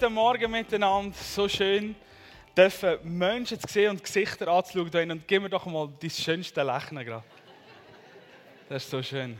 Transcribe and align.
Guten 0.00 0.14
Morgen 0.14 0.50
miteinander. 0.50 1.14
So 1.14 1.46
schön, 1.46 1.94
dürfen 2.56 2.96
Menschen 3.02 3.60
zu 3.60 3.68
sehen 3.68 3.90
und 3.90 4.02
Gesichter 4.02 4.48
anzuschauen. 4.48 5.10
Und 5.10 5.28
gib 5.28 5.42
mir 5.42 5.50
doch 5.50 5.66
mal 5.66 5.90
dein 6.00 6.08
schönste 6.08 6.62
Lächeln 6.62 7.04
gerade. 7.04 7.22
Das 8.70 8.82
ist 8.82 8.90
so 8.90 9.02
schön. 9.02 9.36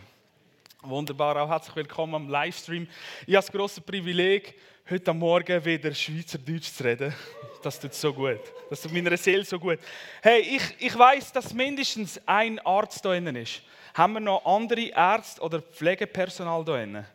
Wunderbar, 0.82 1.42
auch 1.42 1.48
herzlich 1.48 1.76
willkommen 1.76 2.14
am 2.14 2.28
Livestream. 2.28 2.86
Ich 3.26 3.34
habe 3.34 3.46
das 3.46 3.50
grosse 3.50 3.80
Privileg, 3.80 4.54
heute 4.90 5.14
Morgen 5.14 5.64
wieder 5.64 5.94
Schweizerdeutsch 5.94 6.70
zu 6.70 6.84
reden. 6.84 7.14
Das 7.62 7.80
tut 7.80 7.94
so 7.94 8.12
gut. 8.12 8.40
Das 8.68 8.82
tut 8.82 8.92
meiner 8.92 9.16
Seele 9.16 9.46
so 9.46 9.58
gut. 9.58 9.78
Hey, 10.20 10.40
ich, 10.40 10.62
ich 10.78 10.98
weiß, 10.98 11.32
dass 11.32 11.54
mindestens 11.54 12.20
ein 12.26 12.58
Arzt 12.58 13.02
da 13.02 13.18
drin 13.18 13.34
ist. 13.34 13.62
Haben 13.94 14.12
wir 14.12 14.20
noch 14.20 14.44
andere 14.44 14.88
Ärzte 14.88 15.40
oder 15.40 15.62
Pflegepersonal 15.62 16.62
da 16.66 16.72
drin? 16.72 17.06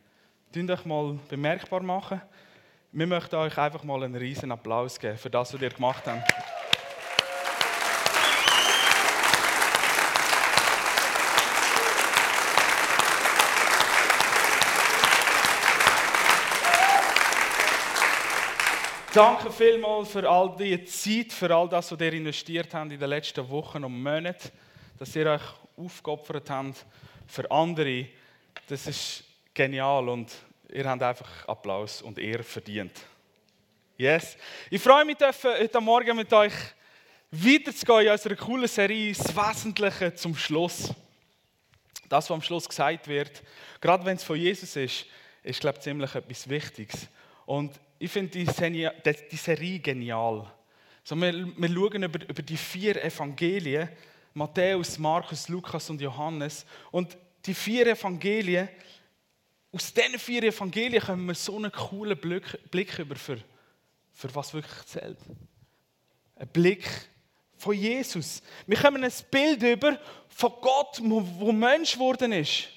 Tun 0.52 0.72
euch 0.72 0.84
mal 0.84 1.20
bemerkbar 1.30 1.84
machen. 1.84 2.20
Wir 2.98 3.08
möchten 3.08 3.36
euch 3.36 3.58
einfach 3.58 3.84
mal 3.84 4.02
einen 4.04 4.16
riesen 4.16 4.54
Applaus 4.54 4.98
geben 4.98 5.18
für 5.18 5.30
das, 5.30 5.54
was 5.54 5.62
ihr 5.62 5.70
gemacht 5.70 6.04
habt. 6.06 6.34
Danke 19.14 19.52
vielmals 19.52 20.12
für 20.12 20.30
all 20.30 20.56
die 20.56 20.86
Zeit, 20.86 21.34
für 21.34 21.54
all 21.54 21.68
das, 21.68 21.92
was 21.92 22.00
ihr 22.00 22.14
investiert 22.14 22.74
habt 22.74 22.94
in 22.94 22.98
den 22.98 23.10
letzten 23.10 23.50
Wochen 23.50 23.84
und 23.84 24.02
Monaten, 24.02 24.52
dass 24.98 25.14
ihr 25.18 25.32
euch 25.32 25.44
aufgeopfert 25.76 26.50
habt 26.50 26.86
für 27.28 27.52
andere. 27.52 28.06
Das 28.70 28.88
ist 28.88 29.26
genial 29.54 30.08
und 30.08 30.32
Ihr 30.72 30.90
habt 30.90 31.02
einfach 31.02 31.48
Applaus 31.48 32.02
und 32.02 32.18
Ehre 32.18 32.44
verdient. 32.44 32.92
Yes. 33.98 34.36
Ich 34.70 34.82
freue 34.82 35.06
mich, 35.06 35.18
heute 35.20 35.82
Morgen 35.82 36.16
mit 36.18 36.32
euch 36.34 36.54
weiterzugehen 37.32 38.08
in 38.08 38.12
unserer 38.12 38.36
coolen 38.36 38.68
Serie 38.68 39.14
Das 39.14 39.36
Wesentliche 39.36 40.14
zum 40.16 40.36
Schluss. 40.36 40.94
Das, 42.10 42.30
was 42.30 42.32
am 42.32 42.42
Schluss 42.42 42.68
gesagt 42.68 43.08
wird, 43.08 43.44
gerade 43.80 44.06
wenn 44.06 44.18
es 44.18 44.24
von 44.24 44.38
Jesus 44.38 44.76
ist, 44.76 45.06
ist, 45.44 45.60
glaube 45.60 45.78
ich, 45.78 45.84
ziemlich 45.84 46.14
etwas 46.14 46.50
Wichtiges. 46.50 47.08
Und 47.46 47.80
ich 48.00 48.12
finde 48.12 48.32
die, 48.32 48.46
die, 49.32 49.36
Serie 49.38 49.80
genial. 49.80 50.46
So, 51.04 51.16
wir, 51.16 51.34
wir 51.34 51.70
schauen 51.70 52.04
über, 52.04 52.22
über 52.28 52.42
die 52.42 52.58
vier 52.58 53.04
Evangelien, 53.04 53.90
Matthäus, 54.34 54.98
Markus, 54.98 55.48
Lukas 55.48 55.90
und 55.90 56.02
Johannes. 56.02 56.66
Und 56.92 57.18
die 57.46 57.54
vier 57.54 57.88
Evangelien 57.88 58.68
aus 59.76 59.94
diesen 59.94 60.18
vier 60.18 60.44
Evangelien 60.44 61.04
können 61.04 61.26
wir 61.26 61.36
so 61.36 61.58
einen 61.58 61.70
coolen 61.70 62.18
Blick, 62.18 62.72
Blick 62.72 62.98
über 62.98 63.18
für, 63.18 63.38
für 64.14 64.34
was 64.34 64.54
wirklich 64.54 64.86
zählt. 64.86 65.18
Ein 66.38 66.48
Blick 66.48 66.90
von 67.58 67.76
Jesus. 67.76 68.42
Wir 68.66 68.78
kommen 68.78 69.04
ein 69.04 69.12
Bild 69.30 69.62
über 69.64 70.00
von 70.30 70.54
Gott, 70.62 71.02
wo 71.04 71.52
Mensch 71.52 71.94
geworden 71.94 72.32
ist. 72.32 72.70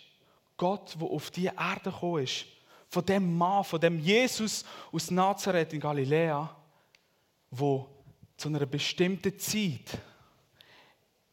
Gott, 0.56 0.96
wo 0.98 1.14
auf 1.14 1.30
die 1.30 1.46
Erde 1.46 1.92
gekommen 1.92 2.24
ist. 2.24 2.46
Von 2.88 3.04
dem 3.04 3.36
Mann, 3.36 3.62
von 3.62 3.80
dem 3.80 4.00
Jesus 4.00 4.64
aus 4.90 5.10
Nazareth 5.12 5.72
in 5.74 5.80
Galiläa, 5.80 6.56
wo 7.50 7.88
zu 8.36 8.48
einer 8.48 8.66
bestimmten 8.66 9.38
Zeit, 9.38 9.98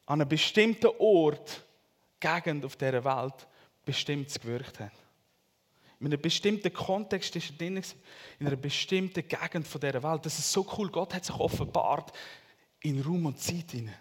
an 0.05 0.21
einem 0.21 0.29
bestimmten 0.29 0.91
Ort, 0.99 1.63
Gegend 2.19 2.65
auf 2.65 2.75
dieser 2.75 3.03
Welt, 3.03 3.47
bestimmt 3.83 4.31
gewirkt 4.39 4.79
hat. 4.79 5.04
In 5.99 6.07
einem 6.07 6.21
bestimmten 6.21 6.73
Kontext 6.73 7.35
ist 7.35 7.51
er 7.51 7.57
drin, 7.57 7.81
in 8.39 8.47
einer 8.47 8.55
bestimmten 8.55 9.27
Gegend 9.27 9.67
dieser 9.73 10.03
Welt. 10.03 10.25
Das 10.25 10.37
ist 10.37 10.51
so 10.51 10.65
cool. 10.77 10.89
Gott 10.89 11.13
hat 11.13 11.25
sich 11.25 11.35
offenbart 11.35 12.11
in 12.81 13.01
Raum 13.01 13.27
und 13.27 13.39
Zeit 13.39 13.71
hinein. 13.71 13.95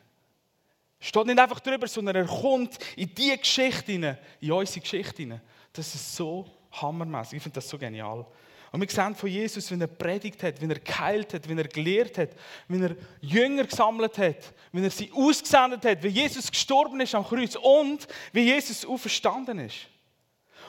Steht 0.99 1.27
nicht 1.27 1.39
einfach 1.39 1.61
drüber, 1.61 1.87
sondern 1.87 2.17
er 2.17 2.27
kommt 2.27 2.79
in 2.97 3.15
diese 3.15 3.39
Geschichte 3.39 3.93
hinein, 3.93 4.19
in 4.41 4.53
unsere 4.53 4.81
Geschichte 4.81 5.23
hinein. 5.23 5.41
Das 5.73 5.95
ist 5.95 6.17
so 6.17 6.47
hammermäßig. 6.73 7.37
Ich 7.37 7.43
finde 7.43 7.57
das 7.57 7.69
so 7.69 7.79
genial. 7.79 8.27
Und 8.73 8.81
wir 8.81 8.89
sehen 8.89 9.15
von 9.15 9.29
Jesus, 9.29 9.71
wie 9.71 9.81
er 9.81 9.87
predigt 9.87 10.43
hat, 10.43 10.61
wie 10.61 10.67
er 10.67 10.81
geheilt 10.81 11.33
hat, 11.33 11.49
wie 11.49 11.57
er 11.57 11.69
gelehrt 11.69 12.19
hat, 12.19 12.31
wie 12.67 12.83
er 12.83 12.97
Jünger 13.21 13.65
gesammelt 13.65 14.19
hat, 14.19 14.53
wie 14.73 14.83
er 14.83 14.91
sie 14.91 15.13
ausgesendet 15.13 15.85
hat, 15.85 16.03
wie 16.03 16.09
Jesus 16.09 16.51
gestorben 16.51 17.01
ist 17.01 17.15
am 17.15 17.25
Kreuz 17.25 17.55
und 17.55 18.09
wie 18.33 18.41
Jesus 18.41 18.85
auferstanden 18.85 19.61
ist. 19.61 19.87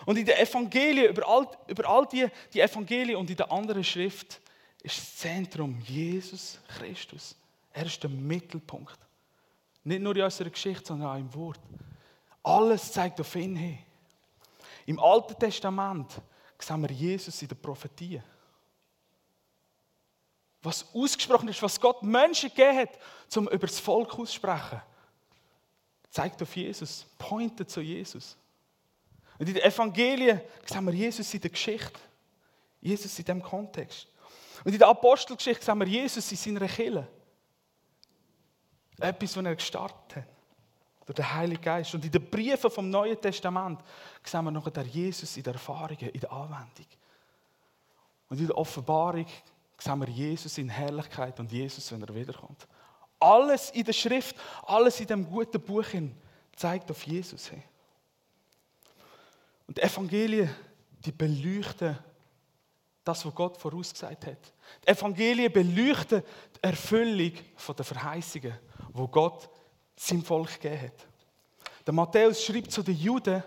Und 0.05 0.17
in 0.17 0.25
den 0.25 0.37
Evangelien, 0.37 1.09
über 1.09 1.27
all, 1.27 1.47
über 1.67 1.89
all 1.89 2.05
die, 2.05 2.27
die 2.53 2.61
Evangelien 2.61 3.17
und 3.17 3.29
in 3.29 3.35
der 3.35 3.51
anderen 3.51 3.83
Schrift, 3.83 4.39
ist 4.83 4.97
das 4.97 5.17
Zentrum 5.17 5.79
Jesus 5.81 6.59
Christus. 6.77 7.35
Er 7.73 7.85
ist 7.85 8.01
der 8.03 8.09
Mittelpunkt. 8.09 8.99
Nicht 9.83 10.01
nur 10.01 10.15
in 10.15 10.23
unserer 10.23 10.49
Geschichte, 10.49 10.85
sondern 10.85 11.09
auch 11.09 11.17
im 11.17 11.33
Wort. 11.33 11.59
Alles 12.43 12.91
zeigt 12.91 13.19
auf 13.19 13.35
ihn 13.35 13.55
hin. 13.55 13.79
Im 14.85 14.99
Alten 14.99 15.37
Testament 15.39 16.21
sehen 16.59 16.81
wir 16.81 16.91
Jesus 16.91 17.41
in 17.41 17.47
der 17.47 17.55
Prophetie. 17.55 18.21
Was 20.61 20.85
ausgesprochen 20.93 21.49
ist, 21.49 21.61
was 21.61 21.79
Gott 21.79 22.01
Menschen 22.01 22.49
gegeben 22.49 22.77
hat, 22.77 22.99
um 23.35 23.47
über 23.47 23.67
das 23.67 23.79
Volk 23.79 24.17
auszusprechen, 24.17 24.81
zeigt 26.09 26.41
auf 26.41 26.55
Jesus, 26.55 27.05
pointet 27.17 27.69
zu 27.69 27.81
Jesus. 27.81 28.37
Und 29.37 29.47
in 29.47 29.53
den 29.53 29.63
Evangelien 29.63 30.41
sehen 30.65 30.85
wir 30.85 30.93
Jesus 30.93 31.33
in 31.33 31.41
der 31.41 31.49
Geschichte. 31.49 31.99
Jesus 32.81 33.17
in 33.19 33.25
diesem 33.25 33.41
Kontext. 33.41 34.07
Und 34.63 34.71
in 34.71 34.79
der 34.79 34.87
Apostelgeschichte 34.87 35.65
sehen 35.65 35.79
wir 35.79 35.87
Jesus 35.87 36.31
in 36.31 36.37
seiner 36.37 36.67
Kille. 36.67 37.07
Etwas, 38.99 39.35
was 39.35 39.45
er 39.45 39.55
gestartet 39.55 40.15
hat. 40.17 40.25
Durch 41.05 41.15
den 41.15 41.33
Heiligen 41.33 41.61
Geist. 41.61 41.93
Und 41.93 42.05
in 42.05 42.11
den 42.11 42.29
Briefen 42.29 42.71
vom 42.71 42.89
Neuen 42.89 43.19
Testament 43.19 43.79
sehen 44.23 44.43
wir 44.45 44.51
noch 44.51 44.69
der 44.69 44.83
Jesus 44.83 45.35
in 45.37 45.43
der 45.43 45.53
Erfahrung, 45.53 45.97
in 45.97 46.19
der 46.19 46.31
Anwendung. 46.31 46.87
Und 48.29 48.39
in 48.39 48.47
der 48.47 48.57
Offenbarung 48.57 49.25
sehen 49.77 49.99
wir 49.99 50.09
Jesus 50.09 50.57
in 50.57 50.69
Herrlichkeit 50.69 51.39
und 51.39 51.51
Jesus, 51.51 51.91
wenn 51.91 52.01
er 52.01 52.15
wiederkommt. 52.15 52.67
Alles 53.19 53.69
in 53.71 53.83
der 53.83 53.93
Schrift, 53.93 54.35
alles 54.63 54.99
in 54.99 55.07
dem 55.07 55.29
guten 55.29 55.61
Buch 55.61 55.85
zeigt 56.55 56.89
auf 56.89 57.03
Jesus 57.05 57.47
hin. 57.49 57.63
Und 59.67 59.77
die 59.77 59.81
Evangelien, 59.81 60.49
die 61.05 61.11
beleuchten 61.11 61.97
das, 63.03 63.25
was 63.25 63.35
Gott 63.35 63.57
vorausgesagt 63.57 64.25
hat. 64.25 64.53
Die 64.83 64.87
Evangelien 64.87 65.51
beleuchten 65.51 66.23
die 66.55 66.63
Erfüllung 66.63 67.33
der 67.77 67.85
Verheißungen, 67.85 68.57
wo 68.93 69.07
Gott 69.07 69.49
seinem 69.95 70.23
Volk 70.23 70.59
gegeben 70.59 70.81
hat. 70.81 71.07
Der 71.85 71.93
Matthäus 71.93 72.43
schreibt 72.43 72.71
zu 72.71 72.81
den 72.81 72.97
Juden, 72.97 73.43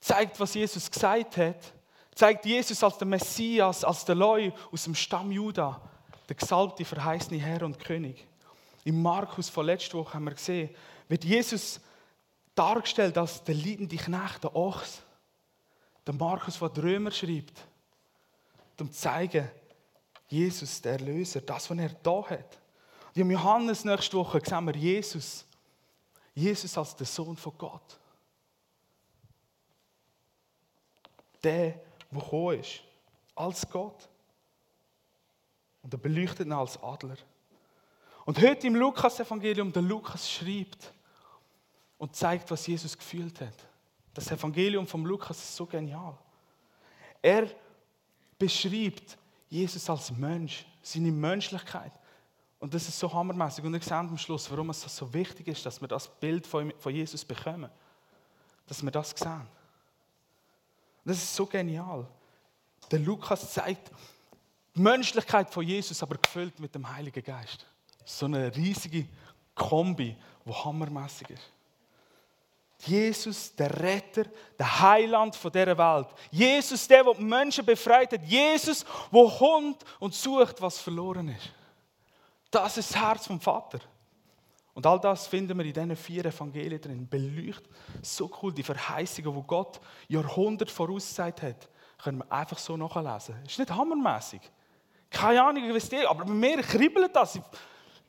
zeigt, 0.00 0.38
was 0.38 0.54
Jesus 0.54 0.90
gesagt 0.90 1.36
hat, 1.36 1.72
zeigt 2.14 2.44
Jesus 2.44 2.82
als 2.82 2.98
der 2.98 3.06
Messias, 3.06 3.84
als 3.84 4.04
der 4.04 4.16
Leu 4.16 4.50
aus 4.72 4.84
dem 4.84 4.94
Stamm 4.94 5.30
Juda, 5.30 5.80
der 6.28 6.36
gesalbte, 6.36 6.84
verheißene 6.84 7.38
Herr 7.38 7.62
und 7.62 7.78
König. 7.78 8.26
Im 8.84 9.00
Markus 9.00 9.48
von 9.48 9.64
letzter 9.64 9.98
Woche 9.98 10.14
haben 10.14 10.24
wir 10.24 10.34
gesehen, 10.34 10.70
wird 11.08 11.24
Jesus 11.24 11.80
dargestellt 12.54 13.18
als 13.18 13.42
der 13.44 13.54
leidende 13.54 13.96
Knecht, 13.96 14.44
der 14.44 14.54
Ochs. 14.54 15.02
Der 16.06 16.14
Markus 16.14 16.56
von 16.56 16.70
Römer 16.70 17.10
schreibt, 17.10 17.66
um 18.78 18.90
zu 18.92 18.98
zeigen, 18.98 19.50
Jesus, 20.28 20.80
der 20.80 20.92
Erlöser, 20.92 21.40
das, 21.40 21.70
was 21.70 21.78
er 21.78 21.90
da 21.90 22.28
hat. 22.28 22.58
Und 23.14 23.20
im 23.20 23.30
Johannes 23.30 23.84
nächste 23.84 24.16
Woche 24.16 24.40
sehen 24.44 24.64
wir 24.66 24.76
Jesus. 24.76 25.46
Jesus 26.34 26.76
als 26.76 26.96
der 26.96 27.06
Sohn 27.06 27.36
von 27.36 27.56
Gott. 27.56 27.98
Der, 31.42 31.68
der 31.68 31.80
gekommen 32.10 32.60
ist. 32.60 32.80
Als 33.34 33.68
Gott. 33.68 34.08
Und 35.82 35.92
er 35.92 35.98
beleuchtet 35.98 36.46
ihn 36.46 36.52
als 36.52 36.82
Adler. 36.82 37.16
Und 38.24 38.40
heute 38.40 38.66
im 38.66 38.74
Lukas-Evangelium, 38.74 39.72
der 39.72 39.82
Lukas 39.82 40.30
schreibt, 40.30 40.93
und 41.98 42.14
zeigt, 42.14 42.50
was 42.50 42.66
Jesus 42.66 42.96
gefühlt 42.96 43.40
hat. 43.40 43.66
Das 44.12 44.30
Evangelium 44.30 44.86
von 44.86 45.04
Lukas 45.04 45.38
ist 45.38 45.56
so 45.56 45.66
genial. 45.66 46.16
Er 47.20 47.48
beschreibt 48.38 49.18
Jesus 49.48 49.88
als 49.88 50.10
Mensch, 50.10 50.66
seine 50.82 51.10
Menschlichkeit. 51.10 51.92
Und 52.58 52.72
das 52.72 52.88
ist 52.88 52.98
so 52.98 53.12
hammermäßig. 53.12 53.64
Und 53.64 53.74
ihr 53.74 53.80
seht 53.80 53.92
am 53.92 54.16
Schluss, 54.16 54.50
warum 54.50 54.70
es 54.70 54.82
so 54.82 55.12
wichtig 55.12 55.48
ist, 55.48 55.66
dass 55.66 55.80
wir 55.80 55.88
das 55.88 56.08
Bild 56.08 56.46
von 56.46 56.72
Jesus 56.86 57.24
bekommen. 57.24 57.70
Dass 58.66 58.82
wir 58.82 58.90
das 58.90 59.10
sehen. 59.10 59.46
Und 61.04 61.10
das 61.10 61.18
ist 61.18 61.34
so 61.34 61.46
genial. 61.46 62.06
Der 62.90 62.98
Lukas 62.98 63.52
zeigt 63.52 63.90
die 64.74 64.80
Menschlichkeit 64.80 65.50
von 65.50 65.64
Jesus, 65.66 66.02
aber 66.02 66.16
gefüllt 66.16 66.58
mit 66.58 66.74
dem 66.74 66.88
Heiligen 66.88 67.22
Geist. 67.22 67.66
So 68.04 68.26
eine 68.26 68.54
riesige 68.54 69.06
Kombi, 69.54 70.16
die 70.44 70.52
hammermäßig 70.52 71.30
ist. 71.30 71.52
Jesus, 72.86 73.54
der 73.54 73.80
Retter, 73.80 74.24
der 74.58 74.80
Heiland 74.80 75.36
von 75.36 75.50
dieser 75.50 75.76
Welt. 75.76 76.08
Jesus, 76.30 76.86
der, 76.86 77.04
der 77.04 77.14
die 77.14 77.22
Menschen 77.22 77.64
befreit 77.64 78.12
hat. 78.12 78.24
Jesus, 78.24 78.84
der 79.12 79.32
kommt 79.38 79.84
und 79.98 80.14
sucht, 80.14 80.60
was 80.60 80.78
verloren 80.78 81.28
ist. 81.28 81.50
Das 82.50 82.76
ist 82.76 82.94
das 82.94 83.02
Herz 83.02 83.26
vom 83.26 83.40
Vater. 83.40 83.80
Und 84.74 84.86
all 84.86 84.98
das 85.00 85.26
finden 85.26 85.56
wir 85.56 85.64
in 85.64 85.72
diesen 85.72 85.96
vier 85.96 86.24
Evangelien 86.26 86.80
drin. 86.80 87.08
Beleuchtet 87.08 87.68
so 88.02 88.30
cool 88.42 88.52
die 88.52 88.62
Verheißungen, 88.62 89.34
die 89.34 89.46
Gott 89.46 89.80
Jahrhundert 90.08 90.70
vorausgesagt 90.70 91.42
hat, 91.42 91.68
können 92.02 92.18
wir 92.18 92.32
einfach 92.32 92.58
so 92.58 92.76
nachlesen. 92.76 93.36
Ist 93.46 93.58
nicht 93.58 93.70
hammermäßig. 93.70 94.40
Keine 95.10 95.42
Ahnung, 95.42 95.62
wie 95.62 95.76
es 95.76 95.88
dir, 95.88 96.10
aber 96.10 96.24
bei 96.24 96.32
mir 96.32 96.60
kribbelt 96.62 97.14
das. 97.14 97.36
Ich, 97.36 97.42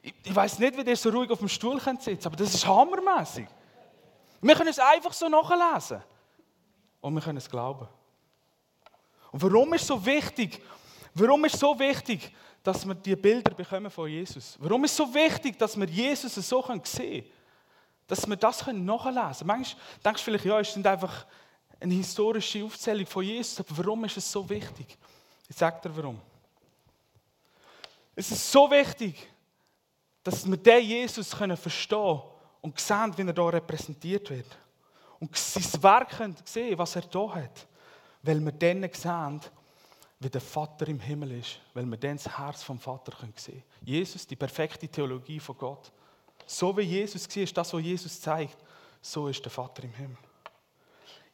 ich, 0.02 0.14
ich 0.24 0.36
weiß 0.36 0.58
nicht, 0.58 0.76
wie 0.76 0.90
ihr 0.90 0.98
so 0.98 1.10
ruhig 1.10 1.30
auf 1.30 1.40
dem 1.40 1.48
Stuhl 1.48 1.80
könnt 1.80 2.02
sitzen, 2.02 2.28
aber 2.28 2.36
das 2.36 2.54
ist 2.54 2.66
hammermäßig. 2.66 3.48
Wir 4.46 4.54
können 4.54 4.70
es 4.70 4.78
einfach 4.78 5.12
so 5.12 5.28
nachlesen. 5.28 6.04
Und 7.02 7.16
wir 7.16 7.22
können 7.22 7.40
es 7.40 7.50
glauben. 7.50 7.88
Und 9.32 9.42
warum 9.42 9.74
ist 9.74 9.82
es 9.82 9.88
so 9.88 10.06
wichtig? 10.06 10.62
Warum 11.16 11.46
ist 11.46 11.58
so 11.58 11.78
wichtig, 11.80 12.32
dass 12.62 12.86
wir 12.86 12.94
die 12.94 13.16
Bilder 13.16 13.56
bekommen 13.56 13.90
von 13.90 14.08
Jesus? 14.08 14.56
Warum 14.60 14.84
ist 14.84 14.92
es 14.92 14.98
so 14.98 15.12
wichtig, 15.12 15.58
dass 15.58 15.76
wir 15.76 15.88
Jesus 15.88 16.36
so 16.36 16.62
sehen 16.62 16.80
können? 16.84 17.24
Dass 18.06 18.30
wir 18.30 18.36
das 18.36 18.68
nachlesen 18.68 18.98
können? 19.08 19.48
Manchmal 19.48 19.84
denkst 20.04 20.22
du 20.22 20.26
vielleicht, 20.26 20.46
ja, 20.46 20.60
es 20.60 20.72
sind 20.72 20.86
einfach 20.86 21.26
eine 21.80 21.96
historische 21.96 22.64
Aufzählung 22.64 23.08
von 23.08 23.24
Jesus. 23.24 23.60
Aber 23.62 23.76
warum 23.76 24.06
ist 24.06 24.18
es 24.18 24.32
so 24.32 24.48
wichtig? 24.48 24.96
Ich 25.50 25.56
sage 25.56 25.82
dir 25.82 25.98
warum. 25.98 26.22
Es 28.16 28.30
ist 28.30 28.52
so 28.52 28.70
wichtig, 28.70 29.28
dass 30.22 30.48
wir 30.48 30.56
den 30.56 30.86
Jesus 30.86 31.34
verstehen 31.34 31.58
können 31.58 32.35
und 32.66 32.80
sehen, 32.80 33.16
wie 33.16 33.22
er 33.22 33.32
hier 33.32 33.54
repräsentiert 33.54 34.28
wird. 34.32 34.58
Und 35.20 35.38
sein 35.38 35.84
Werk 35.84 36.16
sehen, 36.46 36.76
was 36.80 36.96
er 36.96 37.04
hier 37.04 37.36
hat. 37.36 37.68
Weil 38.24 38.40
wir 38.40 38.52
dann 38.54 38.90
sehen, 38.92 39.40
wie 40.20 40.30
der 40.32 40.42
Vater 40.42 40.88
im 40.88 41.00
Himmel 41.00 41.34
ist. 41.34 41.60
Weil 41.76 41.86
wir 41.86 41.98
dann 41.98 42.18
das 42.18 42.36
Herz 42.36 42.64
vom 42.64 42.80
Vater 42.80 43.12
sehen 43.20 43.36
können. 43.36 43.64
Jesus, 43.82 44.26
die 44.26 44.36
perfekte 44.36 44.88
Theologie 44.88 45.40
von 45.40 45.56
Gott. 45.56 45.92
So 46.48 46.76
wie 46.76 46.82
Jesus 46.82 47.30
war, 47.30 47.44
ist 47.44 47.56
das, 47.56 47.72
was 47.72 47.84
Jesus 47.84 48.20
zeigt, 48.20 48.58
so 49.00 49.28
ist 49.28 49.46
der 49.46 49.52
Vater 49.52 49.84
im 49.84 49.94
Himmel. 49.94 50.18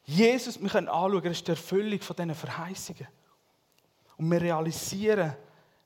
Jesus, 0.04 0.60
wir 0.60 0.68
können 0.68 0.88
anschauen, 0.88 1.24
er 1.24 1.30
ist 1.30 1.46
die 1.46 1.52
Erfüllung 1.52 2.00
von 2.00 2.14
diesen 2.14 2.34
Verheißungen. 2.34 3.08
Und 4.18 4.30
wir 4.30 4.40
realisieren, 4.42 5.34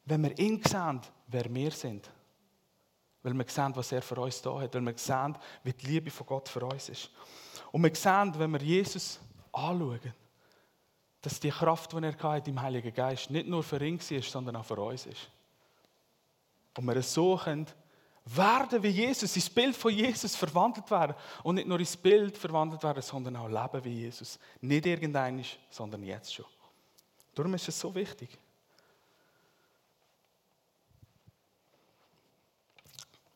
wenn 0.07 0.25
wir 0.25 0.37
ihn 0.41 0.61
sehen, 0.65 1.01
wer 1.29 1.55
wir 1.55 1.71
sind. 1.71 2.11
Weil 3.27 3.35
wir 3.35 3.45
sehen, 3.49 3.75
was 3.75 3.91
er 3.91 4.03
für 4.03 4.21
uns 4.21 4.41
da 4.41 4.61
hat. 4.61 4.73
Weil 4.73 4.87
wir 4.87 4.97
sehen, 4.97 5.37
wie 5.65 5.73
die 5.73 5.87
Liebe 5.87 6.13
von 6.13 6.29
Gott 6.29 6.49
für 6.49 6.65
uns 6.65 6.89
ist. 6.89 7.11
Und 7.73 7.83
wir 7.83 7.93
sehen, 7.93 8.33
wenn 8.39 8.53
wir 8.53 8.63
Jesus 8.63 9.19
anschauen, 9.51 10.15
dass 11.21 11.41
die 11.41 11.51
Kraft, 11.51 11.93
die 11.93 12.05
er 12.05 12.17
hat 12.17 12.47
im 12.47 12.63
Heiligen 12.63 12.95
Geist, 12.95 13.29
nicht 13.31 13.49
nur 13.49 13.65
für 13.65 13.85
ihn 13.85 13.99
ist, 13.99 14.31
sondern 14.31 14.55
auch 14.55 14.65
für 14.65 14.81
uns 14.81 15.07
ist. 15.07 15.29
Und 16.79 16.87
wir 16.87 17.39
können 17.39 17.67
werden 18.27 18.81
wie 18.85 18.91
Jesus, 18.91 19.35
ins 19.35 19.51
Bild 19.51 19.75
von 19.75 19.93
Jesus 19.93 20.37
verwandelt 20.37 20.89
werden. 20.89 21.17
Und 21.43 21.57
nicht 21.57 21.67
nur 21.67 21.81
ins 21.81 21.97
Bild 21.97 22.39
verwandelt 22.39 22.85
werden, 22.85 23.03
sondern 23.03 23.35
auch 23.35 23.49
leben 23.49 23.85
wie 23.85 24.03
Jesus. 24.03 24.39
Nicht 24.61 24.87
irgendein, 24.87 25.45
sondern 25.69 26.05
jetzt 26.05 26.33
schon. 26.33 26.47
Darum 27.35 27.55
ist 27.55 27.67
es 27.67 27.81
so 27.81 27.93
wichtig. 27.93 28.39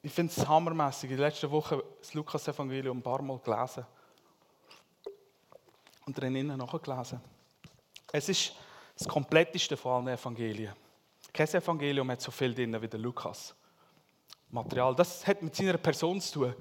Ich 0.02 0.12
finde 0.12 0.32
es 0.34 0.46
hammermäßig. 0.46 1.10
In 1.10 1.16
der 1.18 1.26
letzten 1.28 1.50
Woche 1.50 1.82
das 1.98 2.14
Lukas-Evangelium 2.14 2.98
ein 2.98 3.02
paar 3.02 3.20
Mal 3.20 3.38
gelesen. 3.38 3.84
Und 6.06 6.18
drinnen 6.18 6.56
nachgelesen. 6.56 7.20
Es 8.10 8.28
ist 8.28 8.54
das 8.98 9.06
kompletteste 9.06 9.76
von 9.76 10.06
allen 10.06 10.18
Evangelien. 10.18 10.74
Kein 11.32 11.48
Evangelium 11.48 12.10
hat 12.10 12.20
so 12.22 12.30
viel 12.30 12.54
drin 12.54 12.80
wie 12.80 12.88
der 12.88 12.98
Lukas. 12.98 13.54
Material. 14.48 14.94
Das 14.96 15.26
hat 15.26 15.42
mit 15.42 15.54
seiner 15.54 15.76
Person 15.76 16.20
zu 16.20 16.40
tun. 16.40 16.54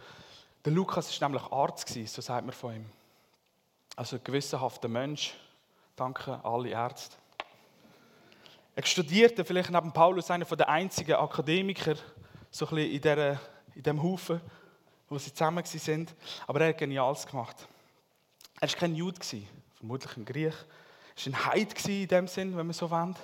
Der 0.64 0.74
Lukas 0.74 1.20
war 1.20 1.30
nämlich 1.30 1.52
Arzt, 1.52 1.88
so 1.88 2.22
sagt 2.22 2.46
man 2.46 2.54
von 2.54 2.76
ihm. 2.76 2.86
Also 3.96 4.18
ein 4.18 4.24
gewissenhafter 4.24 4.88
Mensch. 4.88 5.34
Danke 5.96 6.40
alle 6.44 6.70
Ärzte. 6.70 7.16
Er 8.76 8.86
studierte 8.86 9.44
vielleicht 9.44 9.72
neben 9.72 9.92
Paulus 9.92 10.30
einer 10.30 10.46
der 10.46 10.70
einzigen 10.70 11.16
Akademiker 11.16 11.96
so 12.52 12.66
ein 12.66 12.76
bisschen 12.76 12.92
in, 12.92 13.02
dieser, 13.02 13.32
in 13.76 13.84
diesem 13.84 14.04
Haufen, 14.04 14.42
wo 15.08 15.18
sie 15.18 15.34
zusammen 15.34 15.64
sind. 15.66 16.16
Aber 16.48 16.62
er 16.62 16.70
hat 16.70 16.78
Geniales 16.78 17.26
gemacht. 17.26 17.68
Er 18.60 18.70
war 18.70 18.76
kein 18.76 18.96
Jude, 18.96 19.20
vermutlich 19.76 20.18
ein 20.18 20.26
Griech. 20.26 20.56
Er 21.16 21.32
war 21.34 21.40
ein 21.40 21.46
Heid 21.46 21.88
in 21.88 22.08
dem 22.08 22.28
Sinn, 22.28 22.58
wenn 22.58 22.66
man 22.66 22.74
so 22.74 22.90
will. 22.90 23.16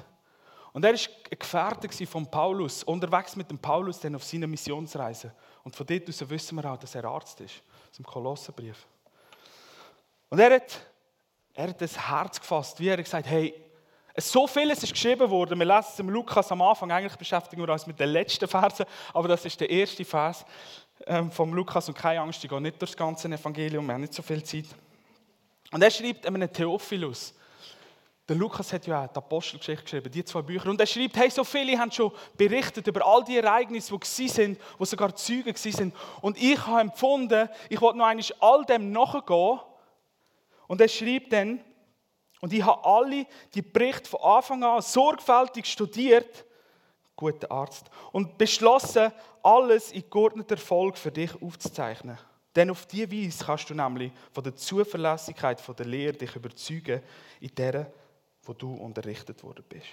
Und 0.74 0.83
er 0.83 0.94
war 0.94 1.00
ein 1.00 1.39
Gefährte 1.39 2.06
von 2.06 2.30
Paulus, 2.30 2.83
unterwegs 2.83 3.36
mit 3.36 3.50
dem 3.50 3.57
Paulus 3.57 4.00
dann 4.00 4.16
auf 4.16 4.24
seiner 4.24 4.48
Missionsreise. 4.48 5.33
Und 5.63 5.75
von 5.75 5.86
dort 5.86 6.10
aus 6.10 6.30
wissen 6.30 6.56
wir 6.56 6.72
auch, 6.72 6.77
dass 6.77 6.95
er 6.95 7.06
Arzt 7.06 7.39
ist, 7.39 7.62
aus 7.89 7.95
dem 7.98 8.06
Kolossenbrief. 8.06 8.86
Und 10.30 10.39
er 10.39 10.56
hat, 10.56 10.86
er 11.54 11.69
hat 11.69 11.81
das 11.81 11.98
Herz 12.10 12.39
gefasst, 12.39 12.80
wie 12.80 12.89
er 12.89 13.01
gesagt 13.01 13.25
hey, 13.27 13.54
so 14.18 14.48
vieles 14.48 14.84
ist 14.84 14.94
geschrieben 14.94 15.30
worden. 15.30 15.60
Wir 15.60 15.66
lesen 15.66 15.88
es 15.92 16.00
im 16.00 16.10
Lukas 16.10 16.52
am 16.52 16.62
Anfang, 16.62 16.92
eigentlich 16.92 17.16
beschäftigen 17.16 17.62
wir 17.62 17.72
uns 17.72 17.86
mit 17.86 18.00
den 18.00 18.10
letzten 18.10 18.48
Versen, 18.48 18.86
aber 19.14 19.28
das 19.28 19.46
ist 19.46 19.60
der 19.60 19.70
erste 19.70 20.06
Vers 20.06 20.46
ähm, 21.06 21.32
vom 21.32 21.54
Lukas 21.54 21.88
und 21.88 21.98
keine 21.98 22.22
Angst, 22.22 22.44
ich 22.44 22.50
gehe 22.50 22.62
nicht 22.62 22.82
durch 22.82 22.92
das 22.92 22.98
ganze 22.98 23.28
Evangelium, 23.28 23.86
wir 23.86 23.94
haben 23.94 24.02
nicht 24.02 24.14
so 24.14 24.22
viel 24.22 24.44
Zeit. 24.44 24.66
Und 25.72 25.82
er 25.82 25.92
schreibt 25.92 26.26
einem 26.26 26.52
Theophilus, 26.52 27.34
der 28.28 28.36
Lukas 28.38 28.74
hat 28.74 28.88
ja 28.88 29.04
auch 29.04 29.08
die 29.08 29.18
Apostelgeschichte 29.18 29.84
geschrieben, 29.84 30.12
die 30.12 30.26
zwei 30.26 30.42
Bücher. 30.42 30.70
Und 30.70 30.80
er 30.80 30.88
schreibt, 30.88 31.16
hey, 31.16 31.30
so 31.30 31.44
viele 31.44 31.78
haben 31.78 31.92
schon 31.92 32.12
berichtet 32.36 32.88
über 32.88 33.06
all 33.06 33.24
die 33.24 33.38
Ereignisse, 33.38 33.96
die 33.96 34.06
sie 34.08 34.28
sind, 34.28 34.60
wo 34.80 34.86
sogar 34.86 35.16
Zeugen 35.16 35.56
sind. 35.56 35.94
Und 36.22 36.42
ich 36.42 36.66
habe 36.66 36.82
empfunden, 36.82 37.48
ich 37.70 37.80
wollte 37.80 38.00
noch 38.00 38.06
einmal 38.06 38.26
all 38.40 38.66
dem 38.66 38.92
nachgehen. 38.92 39.60
Und 40.68 40.82
er 40.82 40.88
schreibt 40.88 41.34
dann, 41.34 41.60
und 42.42 42.54
ich 42.54 42.64
habe 42.64 42.84
alle 42.86 43.26
die 43.54 43.62
Berichte 43.62 44.10
von 44.10 44.22
Anfang 44.22 44.64
an 44.64 44.82
sorgfältig 44.82 45.66
studiert, 45.66 46.46
guter 47.16 47.50
Arzt, 47.52 47.90
und 48.12 48.38
beschlossen, 48.38 49.12
alles 49.42 49.92
in 49.92 50.10
geordneter 50.10 50.58
Folge 50.58 50.98
für 50.98 51.12
dich 51.12 51.32
aufzuzeichnen. 51.42 52.18
Denn 52.56 52.70
auf 52.70 52.86
diese 52.86 53.12
Weise 53.12 53.44
kannst 53.44 53.70
du 53.70 53.74
nämlich 53.74 54.12
von 54.32 54.44
der 54.44 54.56
Zuverlässigkeit 54.56 55.62
der 55.78 55.86
Lehre 55.86 56.14
dich 56.14 56.36
überzeugen, 56.36 57.02
in 57.40 57.54
der 57.56 57.92
wo 58.46 58.54
du 58.54 58.74
unterrichtet 58.76 59.44
worden 59.44 59.66
bist. 59.68 59.88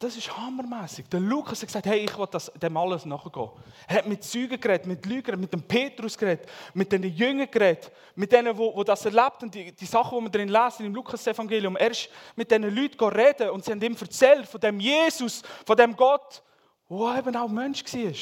Das 0.00 0.16
ist 0.16 0.34
hammermäßig. 0.34 1.10
Der 1.10 1.20
Lukas 1.20 1.60
hat 1.60 1.68
gesagt, 1.68 1.84
hey, 1.84 1.98
ich 1.98 2.18
will 2.18 2.26
das, 2.30 2.50
dem 2.54 2.74
alles 2.74 3.04
nachgehen. 3.04 3.50
Er 3.86 3.96
hat 3.96 4.06
mit 4.06 4.24
Zeugen 4.24 4.58
geredet, 4.58 4.86
mit 4.86 5.04
Lügern, 5.04 5.38
mit 5.38 5.52
dem 5.52 5.60
Petrus 5.60 6.16
geredet, 6.16 6.48
mit 6.72 6.90
den 6.90 7.02
Jüngern 7.02 7.50
geredet, 7.50 7.92
mit 8.14 8.32
denen, 8.32 8.56
die, 8.56 8.72
die 8.78 8.84
das 8.84 9.04
erlebt 9.04 9.42
und 9.42 9.54
die, 9.54 9.72
die 9.72 9.84
Sachen, 9.84 10.16
die 10.18 10.24
wir 10.24 10.30
drin 10.30 10.48
lesen 10.48 10.86
im 10.86 10.94
Lukas-Evangelium. 10.94 11.76
Er 11.76 11.90
ist 11.90 12.08
mit 12.34 12.50
diesen 12.50 12.74
Leuten 12.74 13.04
reden 13.04 13.50
und 13.50 13.62
sie 13.62 13.72
haben 13.72 13.82
ihm 13.82 13.94
erzählt 13.94 14.46
von 14.46 14.58
dem 14.58 14.80
Jesus, 14.80 15.42
von 15.66 15.76
dem 15.76 15.94
Gott, 15.94 16.42
der 16.88 17.18
eben 17.18 17.36
auch 17.36 17.48
Mensch 17.48 17.84
war. 17.84 18.14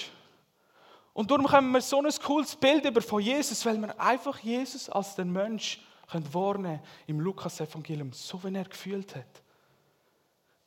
Und 1.12 1.30
darum 1.30 1.48
haben 1.48 1.70
wir 1.70 1.80
so 1.80 2.02
ein 2.02 2.12
cooles 2.24 2.56
Bild 2.56 2.86
über 2.86 3.00
von 3.00 3.22
Jesus, 3.22 3.64
weil 3.64 3.78
wir 3.78 4.00
einfach 4.00 4.36
Jesus 4.40 4.90
als 4.90 5.14
den 5.14 5.32
Mensch 5.32 5.80
könnt 6.10 6.34
wahrnehmen 6.34 6.80
im 7.06 7.20
Lukas-Evangelium, 7.20 8.12
so 8.12 8.42
wie 8.42 8.52
er 8.52 8.64
gefühlt 8.64 9.14
hat. 9.14 9.42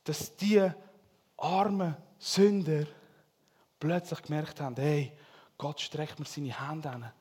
Dass 0.06 0.34
die 0.38 0.72
armen 1.42 1.96
Sünder 2.20 2.86
plötzlich 3.80 4.22
gemerkt 4.22 4.62
haben, 4.62 4.76
hey, 4.78 5.12
Gott 5.58 5.82
streckt 5.82 6.20
mir 6.20 6.26
seine 6.26 6.70
Hände 6.70 6.90
an 6.90 7.12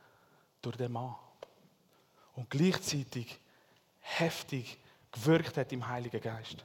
durch 0.62 0.76
den 0.76 0.92
Mann. 0.92 1.14
Und 2.34 2.48
gleichzeitig 2.50 3.38
heftig 3.98 4.78
gewirkt 5.10 5.56
hat 5.56 5.72
im 5.72 5.86
Heiligen 5.86 6.20
Geist. 6.20 6.64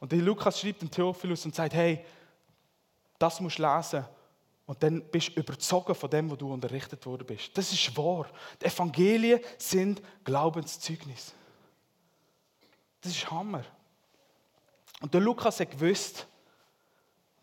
Und 0.00 0.12
der 0.12 0.20
Lukas 0.20 0.60
schreibt 0.60 0.82
dem 0.82 0.90
Theophilus 0.90 1.44
und 1.44 1.54
sagt, 1.54 1.74
hey, 1.74 2.04
das 3.18 3.40
musst 3.40 3.58
du 3.58 3.62
lesen 3.62 4.04
und 4.66 4.82
dann 4.82 5.02
bist 5.10 5.28
du 5.28 5.40
überzogen 5.40 5.94
von 5.94 6.10
dem, 6.10 6.30
wo 6.30 6.36
du 6.36 6.52
unterrichtet 6.52 7.04
worden 7.06 7.26
bist. 7.26 7.56
Das 7.56 7.72
ist 7.72 7.96
wahr. 7.96 8.26
Die 8.60 8.66
Evangelien 8.66 9.40
sind 9.56 10.02
Glaubenszeugnis. 10.24 11.32
Das 13.00 13.12
ist 13.12 13.30
Hammer. 13.30 13.64
Und 15.00 15.14
der 15.14 15.20
Lukas 15.20 15.58
hat 15.60 15.70
gewusst, 15.70 16.26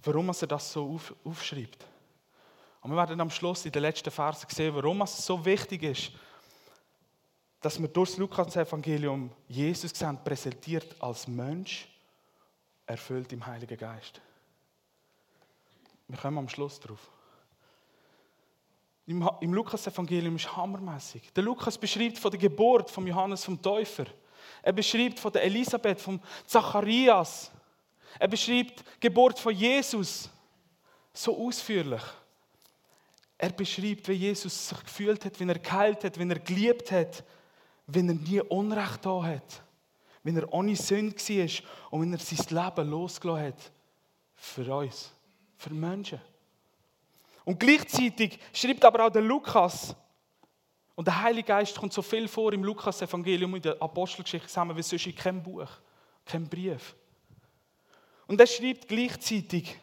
warum 0.06 0.30
er 0.30 0.48
das 0.48 0.72
so 0.72 0.94
auf, 0.94 1.14
aufschreibt. 1.24 1.86
Und 2.82 2.92
wir 2.92 2.98
werden 2.98 3.20
am 3.20 3.32
Schluss 3.32 3.66
in 3.66 3.72
den 3.72 3.82
letzten 3.82 4.12
Versen 4.12 4.48
sehen, 4.50 4.76
warum 4.76 5.02
es 5.02 5.26
so 5.26 5.44
wichtig 5.44 5.84
ist, 5.84 6.12
dass 7.60 7.82
wir 7.82 7.88
durch 7.88 8.12
das 8.12 8.20
Lukas-Evangelium 8.20 9.32
Jesus 9.48 9.92
sehen, 9.92 10.20
präsentiert 10.24 10.96
als 11.02 11.28
Mensch, 11.28 11.88
erfüllt 12.86 13.34
im 13.34 13.44
Heiligen 13.44 13.78
Geist. 13.78 14.22
Wir 16.08 16.18
kommen 16.18 16.38
am 16.38 16.50
Schluss 16.50 16.80
drauf. 16.80 17.10
im, 19.08 19.28
im 19.42 19.54
Lukas-Evangelium 19.54 20.36
ist 20.36 20.56
hammermäßig. 20.56 21.34
Der 21.34 21.44
Lukas 21.44 21.78
beschreibt 21.78 22.20
von 22.20 22.32
der 22.32 22.40
Geburt 22.40 22.92
von 22.92 23.08
Johannes 23.08 23.44
vom 23.44 23.60
Täufer. 23.60 24.06
Er 24.62 24.74
beschreibt 24.74 25.20
von 25.20 25.32
der 25.32 25.44
Elisabeth, 25.44 26.00
vom 26.00 26.20
Zacharias. 26.46 27.52
Er 28.20 28.28
beschreibt 28.28 28.80
die 28.80 29.00
Geburt 29.00 29.40
von 29.40 29.54
Jesus 29.54 30.30
so 31.14 31.38
ausführlich. 31.48 32.02
Er 33.38 33.52
beschreibt, 33.52 34.08
wie 34.08 34.14
Jesus 34.14 34.70
sich 34.70 34.84
gefühlt 34.84 35.26
hat, 35.26 35.40
wie 35.40 35.48
er 35.48 35.60
geheilt 35.60 36.04
hat, 36.04 36.18
wie 36.18 36.30
er 36.30 36.40
geliebt 36.40 36.92
hat, 36.92 37.24
wie 37.88 38.00
er 38.00 38.14
nie 38.14 38.42
Unrecht 38.42 39.06
da 39.06 39.24
hat, 39.24 39.62
wie 40.24 40.36
er 40.36 40.52
ohne 40.54 40.76
Sünde 40.76 41.16
war 41.16 41.92
und 41.92 42.10
wie 42.10 42.14
er 42.14 42.20
sein 42.20 42.66
Leben 42.66 42.90
losgelassen 42.90 43.48
hat. 43.48 43.72
Für 44.36 44.76
uns, 44.76 45.12
für 45.58 45.74
Menschen. 45.74 46.22
Und 47.44 47.60
gleichzeitig 47.60 48.40
schreibt 48.54 48.84
aber 48.86 49.06
auch 49.06 49.12
der 49.12 49.22
Lukas, 49.22 49.96
und 50.96 51.06
der 51.06 51.22
Heilige 51.22 51.48
Geist 51.48 51.78
kommt 51.78 51.92
so 51.92 52.02
viel 52.02 52.28
vor 52.28 52.54
im 52.54 52.64
Lukas-Evangelium 52.64 53.52
und 53.52 53.58
in 53.58 53.64
der 53.64 53.82
Apostelgeschichte 53.82 54.48
zusammen 54.48 54.76
wie 54.78 54.82
sonst 54.82 55.06
in 55.06 55.16
keinem 55.16 55.44
Buch, 55.44 55.68
kein 56.26 56.48
Brief. 56.48 56.96
Und 58.28 58.40
er 58.40 58.48
schreibt 58.48 58.88
gleichzeitig, 58.88 59.78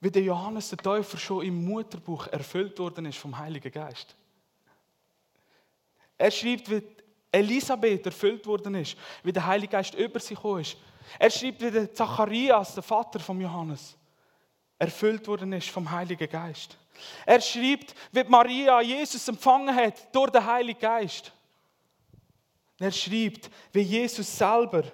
wie 0.00 0.10
der 0.10 0.22
Johannes 0.22 0.70
der 0.70 0.78
Täufer 0.78 1.18
schon 1.18 1.44
im 1.44 1.64
Mutterbuch 1.64 2.28
erfüllt 2.28 2.78
worden 2.78 3.06
ist 3.06 3.18
vom 3.18 3.36
Heiligen 3.36 3.72
Geist. 3.72 4.14
Er 6.16 6.30
schreibt, 6.30 6.70
wie 6.70 6.82
Elisabeth 7.30 8.06
erfüllt 8.06 8.46
worden 8.46 8.74
ist, 8.74 8.96
wie 9.22 9.32
der 9.32 9.46
Heilige 9.46 9.72
Geist 9.72 9.94
über 9.94 10.18
sie 10.18 10.34
gekommen 10.34 10.62
ist. 10.62 10.76
Er 11.18 11.30
schreibt, 11.30 11.60
wie 11.60 11.70
der 11.70 11.92
Zacharias, 11.92 12.74
der 12.74 12.82
Vater 12.82 13.20
von 13.20 13.40
Johannes, 13.40 13.96
erfüllt 14.78 15.26
worden 15.26 15.52
ist 15.52 15.68
vom 15.68 15.90
Heiligen 15.90 16.28
Geist. 16.28 16.76
Er 17.24 17.40
schreibt, 17.40 17.94
wie 18.12 18.24
Maria 18.24 18.80
Jesus 18.80 19.28
empfangen 19.28 19.74
hat 19.74 20.14
durch 20.14 20.30
den 20.30 20.44
Heiligen 20.44 20.80
Geist. 20.80 21.32
Er 22.78 22.92
schreibt, 22.92 23.50
wie 23.72 23.80
Jesus 23.80 24.36
selber 24.36 24.84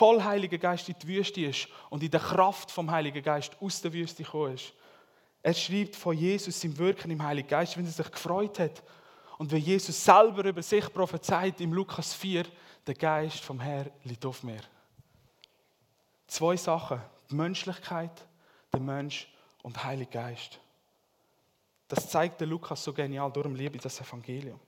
voll 0.00 0.24
Heiliger 0.24 0.56
Geist 0.56 0.88
in 0.88 0.94
die 0.98 1.08
Wüste 1.08 1.42
ist 1.42 1.68
und 1.90 2.02
in 2.02 2.10
der 2.10 2.20
Kraft 2.20 2.70
vom 2.70 2.90
Heiligen 2.90 3.22
Geist 3.22 3.54
aus 3.60 3.82
der 3.82 3.92
Wüste 3.92 4.22
gekommen 4.22 4.54
ist. 4.54 4.72
Er 5.42 5.52
schreibt 5.52 5.94
von 5.94 6.16
Jesus 6.16 6.64
im 6.64 6.78
Wirken 6.78 7.10
im 7.10 7.22
Heiligen 7.22 7.48
Geist, 7.48 7.76
wenn 7.76 7.84
er 7.84 7.92
sich 7.92 8.10
gefreut 8.10 8.58
hat 8.60 8.82
und 9.36 9.52
wie 9.52 9.58
Jesus 9.58 10.02
selber 10.02 10.42
über 10.46 10.62
sich 10.62 10.90
prophezeit 10.90 11.60
im 11.60 11.74
Lukas 11.74 12.14
4, 12.14 12.46
der 12.86 12.94
Geist 12.94 13.40
vom 13.40 13.60
Herrn 13.60 13.90
liegt 14.04 14.24
auf 14.24 14.42
mir. 14.42 14.62
Zwei 16.26 16.56
Sachen, 16.56 17.02
die 17.30 17.34
Menschlichkeit, 17.34 18.26
der 18.72 18.80
Mensch 18.80 19.28
und 19.62 19.76
der 19.76 19.84
Heilige 19.84 20.12
Geist. 20.12 20.58
Das 21.88 22.08
zeigt 22.08 22.40
der 22.40 22.46
Lukas 22.46 22.82
so 22.82 22.94
genial, 22.94 23.30
darum 23.30 23.54
liebe 23.54 23.76
ich 23.76 23.82
das 23.82 24.00
Evangelium. 24.00 24.58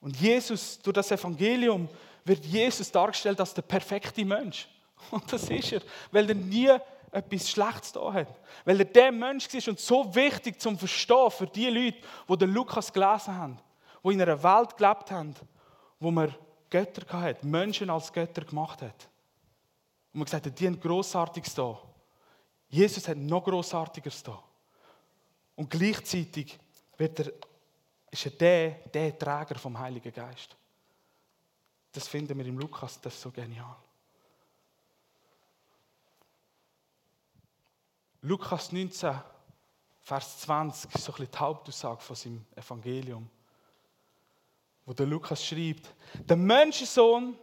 Und 0.00 0.16
Jesus, 0.20 0.78
durch 0.80 0.94
das 0.94 1.10
Evangelium, 1.10 1.88
wird 2.24 2.44
Jesus 2.44 2.90
dargestellt 2.90 3.40
als 3.40 3.54
der 3.54 3.62
perfekte 3.62 4.24
Mensch. 4.24 4.68
Und 5.10 5.32
das 5.32 5.48
ist 5.50 5.72
er, 5.72 5.82
weil 6.10 6.28
er 6.28 6.34
nie 6.34 6.70
etwas 7.10 7.50
Schlechtes 7.50 7.92
da 7.92 8.12
hat. 8.12 8.40
Weil 8.64 8.80
er 8.80 8.86
der 8.86 9.12
Mensch 9.12 9.52
ist 9.52 9.68
und 9.68 9.78
so 9.78 10.14
wichtig 10.14 10.60
zum 10.60 10.78
Verstehen 10.78 11.30
für 11.30 11.46
die 11.46 11.68
Leute, 11.68 11.98
die 12.28 12.36
den 12.38 12.52
Lukas 12.52 12.92
gelesen 12.92 13.36
haben, 13.36 13.58
die 14.02 14.14
in 14.14 14.22
einer 14.22 14.42
Welt 14.42 14.76
gelebt 14.76 15.10
haben, 15.10 15.34
wo 16.00 16.10
man 16.10 16.34
Götter 16.70 17.20
hat, 17.20 17.44
Menschen 17.44 17.90
als 17.90 18.10
Götter 18.12 18.44
gemacht 18.44 18.80
hat. 18.80 19.08
Und 20.12 20.20
man 20.20 20.24
gesagt 20.24 20.46
hat, 20.46 20.58
die 20.58 20.66
haben 20.66 20.80
Grossartiges 20.80 21.54
da. 21.54 21.78
Jesus 22.68 23.06
hat 23.06 23.18
noch 23.18 23.44
Grossartiges 23.44 24.22
da. 24.22 24.42
Und 25.54 25.68
gleichzeitig 25.68 26.58
wird 26.96 27.20
er, 27.20 27.32
ist 28.10 28.24
er 28.24 28.32
der, 28.32 28.70
der 28.92 29.18
Träger 29.18 29.58
vom 29.58 29.78
Heiligen 29.78 30.12
Geist. 30.12 30.56
Das 31.92 32.08
finden 32.08 32.38
wir 32.38 32.46
im 32.46 32.58
Lukas, 32.58 33.00
das 33.00 33.14
ist 33.14 33.20
so 33.20 33.30
genial. 33.30 33.76
Lukas 38.22 38.72
19, 38.72 39.14
Vers 40.00 40.40
20 40.40 40.94
ist 40.94 41.04
so 41.04 41.12
ein 41.12 41.16
bisschen 41.16 41.30
die 41.32 41.38
Hauptaussage 41.38 42.00
von 42.00 42.16
seinem 42.16 42.46
Evangelium, 42.56 43.28
wo 44.86 44.92
der 44.92 45.06
Lukas 45.06 45.44
schreibt: 45.44 45.94
Der 46.14 46.36
Menschensohn 46.36 47.36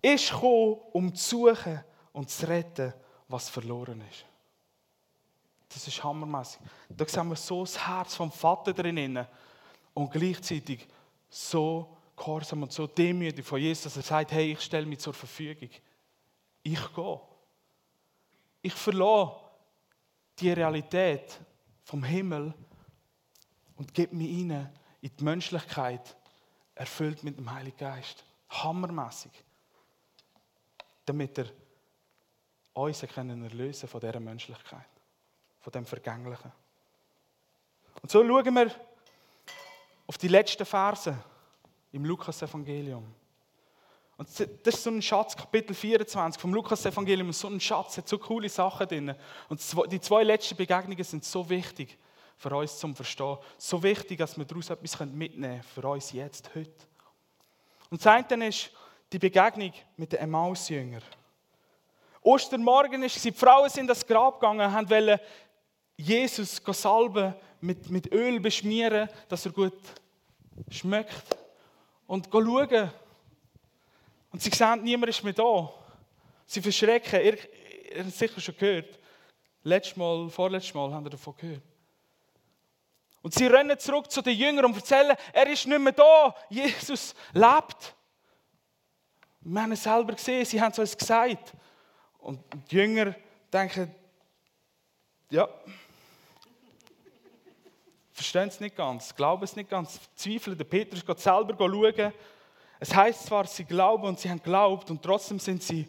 ist 0.00 0.30
gekommen, 0.30 0.80
um 0.92 1.14
zu 1.14 1.46
suchen 1.46 1.84
und 2.12 2.30
zu 2.30 2.46
retten, 2.46 2.94
was 3.28 3.48
verloren 3.48 4.02
ist. 4.10 4.24
Das 5.68 5.86
ist 5.86 6.02
hammermäßig. 6.02 6.60
Da 6.88 7.06
sehen 7.06 7.28
wir 7.28 7.36
so 7.36 7.60
das 7.62 7.86
Herz 7.86 8.16
vom 8.16 8.32
Vater 8.32 8.72
drin 8.72 9.24
und 9.94 10.10
gleichzeitig 10.10 10.88
so 11.28 11.96
gehorsam 12.20 12.62
und 12.62 12.72
so 12.72 12.86
demütig 12.86 13.46
von 13.46 13.58
Jesus, 13.58 13.84
dass 13.84 13.96
er 13.96 14.02
sagt, 14.02 14.32
hey, 14.32 14.52
ich 14.52 14.60
stelle 14.60 14.86
mich 14.86 14.98
zur 14.98 15.14
Verfügung. 15.14 15.70
Ich 16.62 16.94
gehe. 16.94 17.20
Ich 18.62 18.74
verlasse 18.74 19.36
die 20.38 20.52
Realität 20.52 21.40
vom 21.82 22.04
Himmel 22.04 22.52
und 23.76 23.94
gebe 23.94 24.14
mich 24.14 24.28
rein 24.28 24.70
in 25.00 25.16
die 25.16 25.24
Menschlichkeit, 25.24 26.14
erfüllt 26.74 27.24
mit 27.24 27.38
dem 27.38 27.50
Heiligen 27.50 27.78
Geist. 27.78 28.22
Hammermäßig. 28.50 29.32
Damit 31.06 31.38
er 31.38 31.46
uns 32.74 33.00
können 33.00 33.42
erlösen 33.42 33.88
von 33.88 34.00
dieser 34.00 34.20
Menschlichkeit, 34.20 34.88
von 35.60 35.72
dem 35.72 35.86
Vergänglichen. 35.86 36.52
Und 38.02 38.10
so 38.10 38.26
schauen 38.26 38.54
wir 38.54 38.70
auf 40.06 40.18
die 40.18 40.28
letzten 40.28 40.66
Verse 40.66 41.16
im 41.92 42.04
Lukas-Evangelium. 42.04 43.04
Und 44.16 44.28
das 44.28 44.74
ist 44.74 44.84
so 44.84 44.90
ein 44.90 45.00
Schatz, 45.00 45.34
Kapitel 45.34 45.74
24 45.74 46.40
vom 46.40 46.52
Lukas-Evangelium, 46.52 47.32
so 47.32 47.48
ein 47.48 47.58
Schatz, 47.58 47.96
hat 47.96 48.06
so 48.06 48.18
coole 48.18 48.50
Sachen 48.50 48.86
drin. 48.86 49.14
Und 49.48 49.62
die 49.90 50.00
zwei 50.00 50.24
letzten 50.24 50.56
Begegnungen 50.56 51.02
sind 51.02 51.24
so 51.24 51.48
wichtig 51.48 51.96
für 52.36 52.54
uns 52.54 52.78
zum 52.78 52.94
Verstehen. 52.94 53.38
So 53.56 53.82
wichtig, 53.82 54.18
dass 54.18 54.36
wir 54.36 54.44
daraus 54.44 54.68
etwas 54.68 55.00
mitnehmen 55.00 55.40
können 55.40 55.62
für 55.62 55.88
uns 55.88 56.12
jetzt, 56.12 56.54
heute. 56.54 56.70
Und 57.88 58.04
das 58.04 58.12
eine 58.12 58.48
ist 58.48 58.70
die 59.10 59.18
Begegnung 59.18 59.72
mit 59.96 60.12
den 60.12 60.20
Emmaus-Jüngern. 60.20 61.02
Ostermorgen 62.20 63.02
ist 63.02 63.24
die 63.24 63.32
Frauen 63.32 63.70
sind 63.70 63.86
das 63.86 64.06
Grab 64.06 64.38
gegangen, 64.38 64.70
haben 64.70 64.90
wollen 64.90 65.18
Jesus 65.96 66.60
salben, 66.72 67.34
mit, 67.62 67.88
mit 67.90 68.12
Öl 68.12 68.38
beschmieren, 68.38 69.08
dass 69.28 69.46
er 69.46 69.52
gut 69.52 69.78
schmeckt 70.70 71.39
und 72.10 72.28
schauen. 72.32 72.90
Und 74.32 74.42
sie 74.42 74.50
sehen, 74.50 74.82
niemand 74.82 75.10
ist 75.10 75.22
mehr 75.22 75.32
da. 75.32 75.72
Sie 76.44 76.60
verschrecken. 76.60 77.20
Ihr, 77.20 77.34
ihr 77.34 77.98
habt 77.98 78.08
es 78.08 78.18
sicher 78.18 78.40
schon 78.40 78.56
gehört. 78.56 78.98
Letztes 79.62 79.96
Mal, 79.96 80.28
vorletztes 80.28 80.74
Mal 80.74 80.92
haben 80.92 81.04
wir 81.04 81.10
davon 81.10 81.36
gehört. 81.36 81.62
Und 83.22 83.32
sie 83.32 83.46
rennen 83.46 83.78
zurück 83.78 84.10
zu 84.10 84.22
den 84.22 84.36
Jüngern 84.36 84.64
und 84.64 84.74
erzählen, 84.74 85.16
er 85.32 85.46
ist 85.46 85.68
nicht 85.68 85.78
mehr 85.78 85.92
da. 85.92 86.34
Jesus 86.48 87.14
lebt. 87.32 87.94
Wir 89.42 89.62
haben 89.62 89.72
es 89.72 89.82
selber 89.84 90.14
gesehen, 90.14 90.44
sie 90.44 90.60
haben 90.60 90.72
es 90.72 90.78
uns 90.80 90.98
gesagt. 90.98 91.52
Und 92.18 92.40
die 92.72 92.76
Jünger 92.76 93.14
denken, 93.52 93.94
ja, 95.30 95.48
verstehen 98.20 98.48
es 98.48 98.60
nicht 98.60 98.76
ganz, 98.76 99.14
glauben 99.14 99.42
es 99.44 99.56
nicht 99.56 99.70
ganz, 99.70 99.98
zweifeln. 100.14 100.56
Der 100.56 100.64
Petrus 100.64 101.04
geht 101.04 101.18
selber 101.18 101.56
schauen. 101.56 102.12
Es 102.78 102.94
heißt 102.94 103.26
zwar, 103.26 103.46
sie 103.46 103.64
glauben 103.64 104.04
und 104.04 104.20
sie 104.20 104.30
haben 104.30 104.38
geglaubt 104.38 104.90
und 104.90 105.02
trotzdem 105.02 105.38
sind 105.38 105.62
sie 105.62 105.88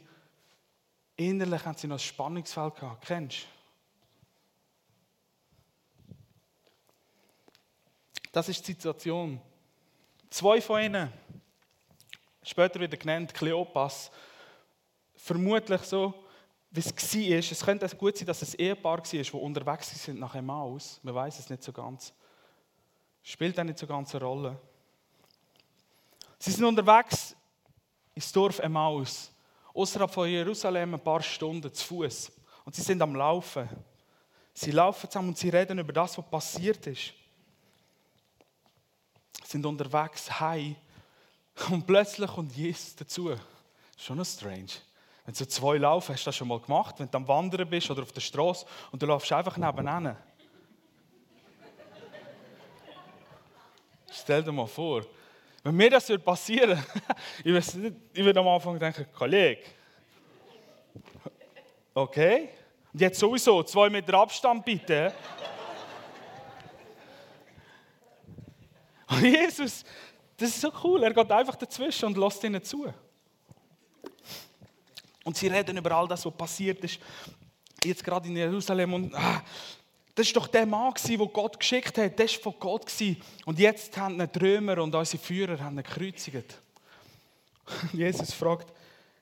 innerlich 1.16 1.66
haben 1.66 1.78
sie 1.78 1.88
noch 1.88 1.98
ein 1.98 2.00
Spannungsfeld 2.00 2.76
gehabt. 2.76 3.06
Kennst 3.06 3.44
du? 3.44 3.48
Das 8.32 8.48
ist 8.48 8.66
die 8.66 8.72
Situation. 8.72 9.40
Zwei 10.30 10.62
von 10.62 10.82
ihnen, 10.82 11.12
später 12.42 12.80
wieder 12.80 12.96
genannt, 12.96 13.34
Kleopas, 13.34 14.10
vermutlich 15.16 15.82
so, 15.82 16.14
wie 16.72 16.80
es 16.80 16.94
war. 16.96 17.52
Es 17.52 17.66
könnte 17.66 17.96
gut 17.98 18.18
sein, 18.18 18.26
dass 18.26 18.42
es 18.42 18.56
ein 18.56 18.62
Ehepaar 18.62 19.00
war, 19.00 19.04
das 19.04 19.30
unterwegs 19.32 20.04
sind 20.04 20.20
nach 20.20 20.34
Emmaus. 20.34 21.02
Man 21.04 21.14
weiß 21.14 21.40
es 21.40 21.50
nicht 21.50 21.64
so 21.64 21.74
ganz. 21.74 22.14
Spielt 23.24 23.60
auch 23.60 23.64
nicht 23.64 23.78
so 23.78 23.88
ganz 23.88 24.14
eine 24.16 24.24
Rolle. 24.24 24.60
Sie 26.40 26.52
sind 26.52 26.66
unterwegs 26.66 27.36
ins 28.16 28.32
Dorf 28.32 28.60
Emmaus, 28.60 29.32
außerhalb 29.74 30.12
von 30.12 30.28
Jerusalem 30.28 30.96
ein 30.96 31.04
paar 31.04 31.22
Stunden 31.22 31.72
zu 31.74 31.86
Fuß. 31.86 32.32
Und 32.66 32.76
sie 32.76 32.82
sind 32.82 33.02
am 33.02 33.16
Laufen. 33.16 33.70
Sie 34.54 34.72
laufen 34.72 35.10
zusammen 35.10 35.30
und 35.30 35.38
sie 35.38 35.50
reden 35.50 35.80
über 35.80 35.94
das, 35.94 36.18
was 36.18 36.30
passiert 36.30 36.86
ist. 36.88 37.14
Sie 39.44 39.52
sind 39.52 39.66
unterwegs, 39.66 40.40
heim. 40.40 40.76
Und 41.70 41.86
plötzlich 41.86 42.30
kommt 42.30 42.56
Jesus 42.56 42.96
dazu. 42.96 43.36
Schon 43.98 44.18
noch 44.18 44.26
strange. 44.26 44.72
Wenn 45.26 45.36
so 45.36 45.46
zwei 45.46 45.78
laufen, 45.78 46.14
hast 46.14 46.24
du 46.24 46.30
das 46.30 46.36
schon 46.36 46.48
mal 46.48 46.60
gemacht? 46.60 46.96
Wenn 46.98 47.10
du 47.10 47.18
am 47.18 47.28
Wandern 47.28 47.70
bist 47.70 47.90
oder 47.92 48.02
auf 48.02 48.12
der 48.12 48.22
Straße 48.22 48.66
und 48.92 49.02
du 49.02 49.06
läufst 49.06 49.32
einfach 49.32 49.58
nebenan. 49.58 50.18
Stell 54.12 54.44
dir 54.44 54.52
mal 54.52 54.68
vor, 54.68 55.04
wenn 55.64 55.76
mir 55.76 55.90
das 55.90 56.10
würde 56.10 56.24
passieren, 56.24 56.84
ich, 57.44 57.56
ich 58.14 58.24
würde 58.24 58.40
am 58.40 58.48
Anfang 58.48 58.78
denken, 58.78 59.06
Kollege, 59.14 59.62
okay, 61.94 62.50
und 62.94 63.00
jetzt 63.00 63.20
sowieso 63.20 63.64
zwei 63.64 63.90
Meter 63.90 64.16
Abstand 64.16 64.66
bitte. 64.66 65.14
Und 69.08 69.24
Jesus, 69.24 69.84
das 70.38 70.50
ist 70.50 70.62
so 70.62 70.72
cool, 70.84 71.04
er 71.04 71.14
geht 71.14 71.32
einfach 71.32 71.56
dazwischen 71.56 72.06
und 72.06 72.18
lässt 72.18 72.42
ihnen 72.46 72.64
zu. 72.64 72.94
Und 75.26 75.36
sie 75.38 75.48
reden 75.48 75.76
über 75.78 75.92
all 75.92 76.08
das, 76.08 76.26
was 76.26 76.34
passiert 76.34 76.82
ist, 76.84 76.98
jetzt 77.84 78.04
gerade 78.04 78.28
in 78.30 78.38
Jerusalem. 78.38 78.94
Und 78.94 79.14
ah, 79.14 79.44
das 80.16 80.28
ist 80.28 80.36
doch 80.36 80.48
der 80.48 80.66
Mann, 80.66 80.94
den 81.08 81.34
Gott 81.34 81.60
geschickt 81.60 81.98
hat. 81.98 82.20
Das 82.20 82.34
war 82.36 82.52
von 82.52 82.60
Gott. 82.60 82.92
Und 83.46 83.60
jetzt 83.60 83.96
haben 83.98 84.18
die 84.18 84.40
Römer 84.40 84.82
und 84.82 84.94
unsere 84.94 85.22
Führer 85.22 85.60
haben 85.60 85.78
ihn 85.78 85.84
gekreuzigt. 85.84 86.60
Jesus 87.94 88.34
fragt, 88.34 88.74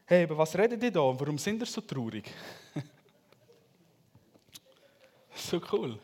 hey, 0.05 0.23
aber 0.23 0.37
was 0.37 0.57
redet 0.57 0.81
ihr 0.81 0.91
da? 0.91 1.01
Warum 1.01 1.37
sind 1.37 1.61
ihr 1.61 1.65
so 1.65 1.81
traurig? 1.81 2.31
so 5.35 5.61
cool. 5.71 5.99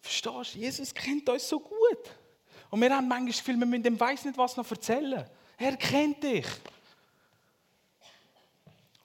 Verstehst 0.00 0.54
du? 0.54 0.58
Jesus 0.58 0.94
kennt 0.94 1.28
uns 1.28 1.48
so 1.48 1.58
gut. 1.58 2.10
Und 2.70 2.80
wir 2.80 2.94
haben 2.94 3.08
manchmal 3.08 3.30
das 3.30 3.38
Gefühl, 3.38 3.56
wir 3.56 3.66
müssen 3.66 3.82
dem 3.82 3.98
Weiß 3.98 4.24
nicht 4.24 4.36
was 4.36 4.56
noch 4.56 4.70
erzählen. 4.70 5.24
Er 5.56 5.76
kennt 5.76 6.22
dich. 6.22 6.46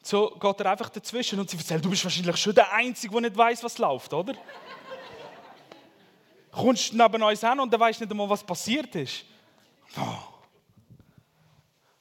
So 0.05 0.31
geht 0.31 0.59
er 0.59 0.71
einfach 0.71 0.89
dazwischen 0.89 1.39
und 1.39 1.49
sie 1.49 1.57
erzählt, 1.57 1.83
du 1.83 1.89
bist 1.89 2.03
wahrscheinlich 2.03 2.35
schon 2.35 2.53
der 2.53 2.73
Einzige, 2.73 3.13
der 3.13 3.21
nicht 3.21 3.37
weiß, 3.37 3.63
was 3.63 3.77
läuft, 3.77 4.13
oder? 4.13 4.33
Kommst 6.51 6.93
neben 6.93 7.23
uns 7.23 7.43
an 7.43 7.61
und 7.61 7.71
der 7.71 7.79
weiß 7.79 8.01
nicht 8.01 8.11
einmal, 8.11 8.29
was 8.29 8.43
passiert 8.43 8.93
ist. 8.95 9.23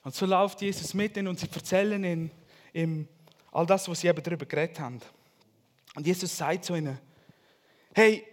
Und 0.02 0.14
so 0.14 0.26
läuft 0.26 0.60
Jesus 0.60 0.92
mit 0.94 1.16
ihnen 1.16 1.28
und 1.28 1.38
sie 1.38 1.48
erzählen 1.54 2.02
ihnen, 2.02 2.30
ihm 2.72 3.06
all 3.52 3.66
das, 3.66 3.88
was 3.88 4.00
sie 4.00 4.08
eben 4.08 4.20
darüber 4.20 4.46
geredet 4.46 4.80
haben. 4.80 5.00
Und 5.94 6.04
Jesus 6.04 6.36
sagt 6.36 6.64
zu 6.64 6.74
ihnen, 6.74 6.98
hey, 7.94 8.26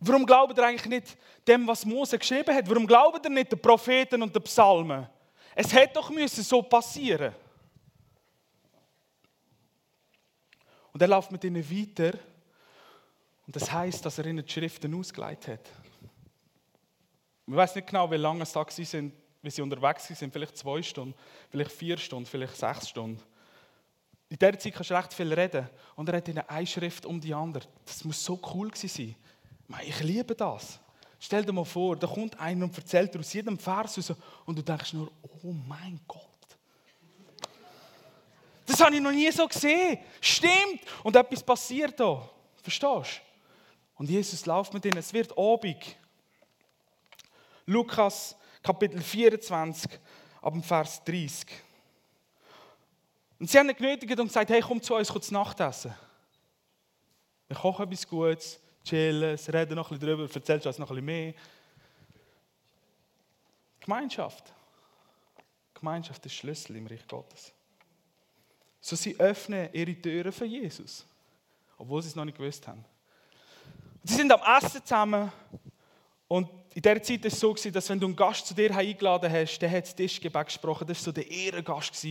warum 0.00 0.26
glaubt 0.26 0.58
ihr 0.58 0.64
eigentlich 0.64 0.86
nicht 0.86 1.16
dem, 1.48 1.66
was 1.66 1.86
Mose 1.86 2.18
geschrieben 2.18 2.54
hat? 2.54 2.68
Warum 2.68 2.86
glaubt 2.86 3.24
ihr 3.24 3.30
nicht 3.30 3.50
den 3.50 3.58
Propheten 3.58 4.22
und 4.22 4.36
den 4.36 4.42
Psalmen? 4.42 5.08
Es 5.54 5.72
hätte 5.72 5.94
doch 5.94 6.10
müssen 6.10 6.44
so 6.44 6.60
passieren 6.60 7.34
Und 10.94 11.02
er 11.02 11.08
läuft 11.08 11.32
mit 11.32 11.42
ihnen 11.42 11.68
weiter. 11.70 12.16
Und 13.46 13.56
das 13.56 13.70
heißt, 13.70 14.06
dass 14.06 14.16
er 14.16 14.26
ihnen 14.26 14.44
die 14.44 14.50
Schriften 14.50 14.94
ausgeleitet 14.94 15.48
hat. 15.48 15.70
Ich 17.46 17.54
weiß 17.54 17.74
nicht 17.74 17.88
genau, 17.88 18.10
wie 18.10 18.16
lange 18.16 18.44
es 18.44 18.52
da 18.52 18.64
sind, 18.70 19.12
wie 19.42 19.50
sie 19.50 19.60
unterwegs 19.60 20.06
sind. 20.06 20.32
Vielleicht 20.32 20.56
zwei 20.56 20.80
Stunden, 20.82 21.14
vielleicht 21.50 21.72
vier 21.72 21.98
Stunden, 21.98 22.26
vielleicht 22.26 22.56
sechs 22.56 22.88
Stunden. 22.88 23.20
In 24.28 24.38
dieser 24.38 24.58
Zeit 24.58 24.72
kannst 24.72 24.90
du 24.90 24.94
recht 24.94 25.12
viel 25.12 25.32
reden. 25.32 25.68
Und 25.96 26.08
er 26.08 26.16
hat 26.16 26.28
ihnen 26.28 26.48
eine 26.48 26.66
Schrift 26.66 27.04
um 27.04 27.20
die 27.20 27.34
andere. 27.34 27.66
Das 27.84 28.04
muss 28.04 28.24
so 28.24 28.40
cool 28.54 28.70
sein. 28.74 29.16
Ich 29.82 30.00
liebe 30.00 30.34
das. 30.34 30.78
Stell 31.18 31.44
dir 31.44 31.52
mal 31.52 31.64
vor, 31.64 31.96
da 31.96 32.06
kommt 32.06 32.38
einer 32.38 32.64
und 32.64 32.76
erzählt 32.76 33.12
dir 33.14 33.18
aus 33.18 33.32
jedem 33.32 33.58
Vers 33.58 33.98
raus 33.98 34.16
und 34.46 34.56
du 34.56 34.62
denkst 34.62 34.92
nur, 34.92 35.10
oh 35.42 35.52
mein 35.52 36.00
Gott. 36.06 36.33
Das 38.66 38.80
habe 38.80 38.94
ich 38.94 39.00
noch 39.00 39.12
nie 39.12 39.30
so 39.30 39.46
gesehen. 39.46 39.98
Stimmt. 40.20 40.80
Und 41.02 41.16
etwas 41.16 41.42
passiert 41.42 41.98
da. 41.98 42.28
Verstehst 42.62 43.20
du? 43.20 43.34
Und 43.96 44.10
Jesus 44.10 44.46
läuft 44.46 44.72
mit 44.74 44.84
ihnen. 44.84 44.98
Es 44.98 45.12
wird 45.12 45.36
Abend. 45.36 45.96
Lukas 47.66 48.36
Kapitel 48.62 49.00
24, 49.00 49.90
ab 50.40 50.54
Vers 50.64 51.02
30. 51.04 51.46
Und 53.38 53.50
sie 53.50 53.58
haben 53.58 53.68
ihn 53.68 53.76
genötigt 53.76 54.18
und 54.18 54.26
gesagt: 54.28 54.50
Hey, 54.50 54.60
komm 54.60 54.82
zu 54.82 54.94
uns, 54.94 55.08
kurz 55.08 55.30
Nachtessen. 55.30 55.94
Wir 57.48 57.56
kochen 57.56 57.84
etwas 57.84 58.08
Gutes, 58.08 58.60
chillen, 58.84 59.38
reden 59.48 59.74
noch 59.76 59.90
ein 59.90 59.98
bisschen 59.98 60.16
drüber, 60.16 60.34
erzählst 60.34 60.66
uns 60.66 60.78
noch 60.78 60.90
ein 60.90 60.94
bisschen 60.94 61.04
mehr. 61.04 61.34
Gemeinschaft. 63.80 64.52
Gemeinschaft 65.74 66.24
ist 66.24 66.34
Schlüssel 66.34 66.76
im 66.76 66.86
Reich 66.86 67.06
Gottes. 67.06 67.52
So 68.86 68.96
sie 68.96 69.18
öffnen 69.18 69.70
ihre 69.72 69.94
Türen 69.94 70.30
für 70.30 70.44
Jesus, 70.44 71.06
obwohl 71.78 72.02
sie 72.02 72.08
es 72.08 72.14
noch 72.14 72.26
nicht 72.26 72.36
gewusst 72.36 72.68
haben. 72.68 72.84
Sie 74.02 74.12
sind 74.12 74.30
am 74.30 74.42
Essen 74.58 74.84
zusammen 74.84 75.32
und 76.28 76.50
in 76.74 76.82
der 76.82 77.02
Zeit 77.02 77.22
war 77.22 77.28
es 77.28 77.40
so, 77.40 77.54
dass 77.54 77.88
wenn 77.88 77.98
du 77.98 78.06
einen 78.08 78.14
Gast 78.14 78.46
zu 78.46 78.52
dir 78.52 78.76
eingeladen 78.76 79.32
hast, 79.32 79.58
der 79.60 79.70
hat 79.70 79.84
das 79.84 79.94
Tischgebet 79.94 80.48
gesprochen, 80.48 80.86
das 80.86 80.98
war 80.98 81.04
so 81.04 81.12
der 81.12 81.30
Ehrengast. 81.30 82.06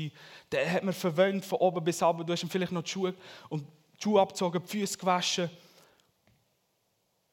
Der 0.51 0.73
hat 0.73 0.83
mir 0.83 0.93
verwöhnt 0.93 1.45
von 1.45 1.59
oben 1.59 1.83
bis 1.83 2.01
unten. 2.01 2.25
Du 2.25 2.33
hast 2.33 2.41
ihm 2.41 2.49
vielleicht 2.49 2.71
noch 2.71 2.81
die 2.81 2.89
Schuhe, 2.89 3.13
und 3.49 3.67
die 3.99 4.01
Schuhe 4.01 4.19
abgezogen, 4.19 4.59
die 4.63 4.67
Füße 4.67 4.97
gewaschen. 4.97 5.51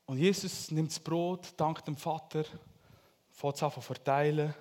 Und 0.04 0.18
Jesus 0.18 0.70
nimmt 0.70 0.90
das 0.90 1.00
Brot, 1.00 1.54
dankt 1.56 1.86
dem 1.86 1.96
Vater, 1.96 2.44
fängt 3.30 3.54
es 3.54 3.62
an 3.62 3.72
zu 3.72 3.80
verteilen. 3.80 4.52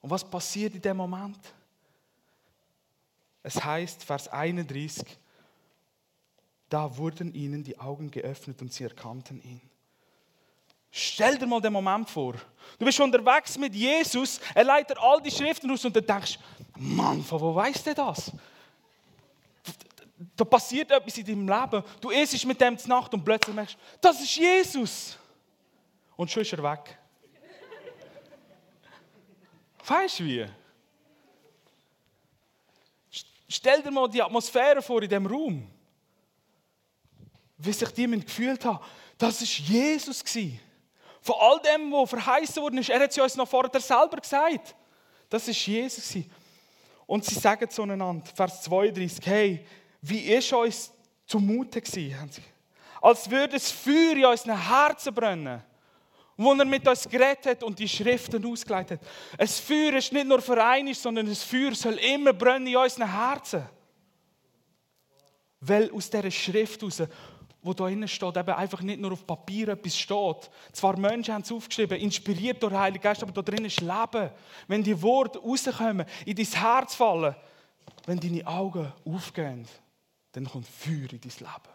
Und 0.00 0.08
was 0.08 0.24
passiert 0.24 0.74
in 0.76 0.80
dem 0.80 0.96
Moment? 0.96 1.59
Es 3.42 3.62
heißt, 3.62 4.04
Vers 4.04 4.28
31, 4.28 5.04
da 6.68 6.96
wurden 6.96 7.34
ihnen 7.34 7.64
die 7.64 7.78
Augen 7.78 8.10
geöffnet 8.10 8.60
und 8.60 8.72
sie 8.72 8.84
erkannten 8.84 9.42
ihn. 9.42 9.60
Stell 10.90 11.38
dir 11.38 11.46
mal 11.46 11.60
den 11.60 11.72
Moment 11.72 12.10
vor. 12.10 12.34
Du 12.78 12.84
bist 12.84 12.98
unterwegs 13.00 13.56
mit 13.56 13.74
Jesus, 13.74 14.40
er 14.54 14.64
leitet 14.64 14.98
all 14.98 15.22
die 15.22 15.30
Schriften 15.30 15.70
aus 15.70 15.84
und 15.84 15.94
du 15.94 16.02
denkst, 16.02 16.38
Mann, 16.76 17.22
von 17.22 17.40
wo 17.40 17.54
weißt 17.54 17.86
du 17.86 17.94
das? 17.94 18.32
Da 20.36 20.44
passiert 20.44 20.90
etwas 20.90 21.16
in 21.16 21.24
deinem 21.24 21.48
Leben. 21.48 21.82
Du 22.00 22.10
isst 22.10 22.44
mit 22.44 22.60
dem 22.60 22.76
zur 22.76 22.88
Nacht 22.88 23.14
und 23.14 23.24
plötzlich 23.24 23.54
merkst, 23.54 23.78
das 24.00 24.20
ist 24.20 24.36
Jesus. 24.36 25.16
Und 26.16 26.30
schon 26.30 26.42
ist 26.42 26.52
er 26.52 26.62
weg. 26.62 26.98
weißt 29.86 30.20
du 30.20 30.24
wie? 30.24 30.46
Stell 33.52 33.82
dir 33.82 33.90
mal 33.90 34.08
die 34.08 34.22
Atmosphäre 34.22 34.80
vor 34.80 35.02
in 35.02 35.08
dem 35.08 35.26
Raum. 35.26 35.66
Wie 37.58 37.72
sich 37.72 37.88
die 37.90 38.06
gefühlt 38.06 38.64
haben. 38.64 38.78
Das 39.18 39.40
war 39.40 39.66
Jesus. 39.66 40.22
Von 41.20 41.34
all 41.38 41.60
dem, 41.60 41.90
was 41.90 42.10
verheißen 42.10 42.62
worden 42.62 42.78
ist, 42.78 42.90
er 42.90 43.00
hat 43.00 43.10
es 43.10 43.18
uns 43.18 43.34
noch 43.34 43.48
vorher 43.48 43.80
selber 43.80 44.18
gesagt. 44.18 44.76
Das 45.28 45.48
war 45.48 45.54
Jesus. 45.54 46.24
Und 47.06 47.24
sie 47.24 47.34
sagen 47.34 47.68
zueinander, 47.68 48.24
Vers 48.36 48.62
32, 48.62 49.26
hey, 49.26 49.66
wie 50.00 50.32
ist 50.32 50.52
uns 50.52 50.92
zumute 51.26 51.82
gewesen? 51.82 52.30
Als 53.02 53.28
würde 53.28 53.54
das 53.54 53.72
Feuer 53.72 54.12
in 54.12 54.26
unseren 54.26 54.68
Herzen 54.68 55.12
brennen 55.12 55.62
wo 56.42 56.54
er 56.54 56.64
mit 56.64 56.88
uns 56.88 57.06
geredet 57.06 57.44
hat 57.44 57.62
und 57.62 57.78
die 57.78 57.86
Schriften 57.86 58.42
ausgeleitet. 58.46 58.98
Ein 59.36 59.46
Feuer 59.46 59.92
ist 59.92 60.10
nicht 60.10 60.26
nur 60.26 60.40
für 60.40 60.64
einen, 60.64 60.94
sondern 60.94 61.28
ein 61.28 61.34
Feuer 61.34 61.74
soll 61.74 61.98
immer 61.98 62.32
brennen 62.32 62.66
in 62.66 62.76
unseren 62.76 63.12
Herzen. 63.12 63.68
Weil 65.60 65.92
aus 65.92 66.08
dieser 66.08 66.30
Schrift 66.30 66.80
heraus, 66.80 67.02
wo 67.60 67.74
da 67.74 67.88
innen 67.88 68.08
steht, 68.08 68.38
eben 68.38 68.54
einfach 68.54 68.80
nicht 68.80 69.02
nur 69.02 69.12
auf 69.12 69.26
Papier 69.26 69.68
etwas 69.68 69.98
steht. 69.98 70.50
Zwar 70.72 70.98
Menschen 70.98 71.34
haben 71.34 71.42
es 71.42 71.52
aufgeschrieben, 71.52 72.00
inspiriert 72.00 72.62
durch 72.62 72.72
den 72.72 72.80
Heiligen 72.80 73.02
Geist, 73.02 73.22
aber 73.22 73.32
da 73.32 73.42
drin 73.42 73.66
ist 73.66 73.82
Leben. 73.82 74.30
Wenn 74.66 74.82
die 74.82 75.02
Worte 75.02 75.38
rauskommen, 75.40 76.06
in 76.24 76.36
dein 76.36 76.46
Herz 76.46 76.94
fallen, 76.94 77.36
wenn 78.06 78.18
deine 78.18 78.46
Augen 78.46 78.90
aufgehen, 79.04 79.68
dann 80.32 80.46
kommt 80.46 80.66
Feuer 80.66 81.12
in 81.12 81.20
dein 81.20 81.32
Leben. 81.38 81.74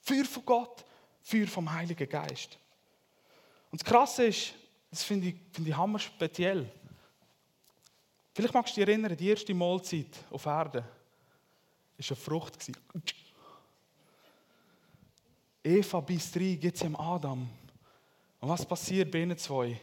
Feuer 0.00 0.24
von 0.26 0.44
Gott, 0.46 0.84
Feuer 1.22 1.48
vom 1.48 1.72
Heiligen 1.72 2.08
Geist. 2.08 2.56
Und 3.74 3.82
das 3.82 3.88
Krasse 3.90 4.26
ist, 4.26 4.54
das 4.88 5.02
finde 5.02 5.26
ich, 5.26 5.34
find 5.50 5.66
ich 5.66 5.76
hammer 5.76 5.98
speziell. 5.98 6.70
Vielleicht 8.32 8.54
magst 8.54 8.76
du 8.76 8.80
dich 8.80 8.88
erinnern, 8.88 9.16
die 9.16 9.28
erste 9.28 9.52
Mahlzeit 9.52 10.16
auf 10.30 10.46
Erde 10.46 10.78
war 10.78 12.06
eine 12.08 12.16
Frucht. 12.16 12.56
Eva 15.64 16.00
bis 16.02 16.30
drei 16.30 16.54
gibt 16.54 16.76
es 16.76 16.82
im 16.82 16.94
Adam. 16.94 17.50
Und 18.38 18.48
was 18.48 18.64
passiert 18.64 19.10
bei 19.10 19.22
ihnen 19.22 19.36
zwei? 19.36 19.80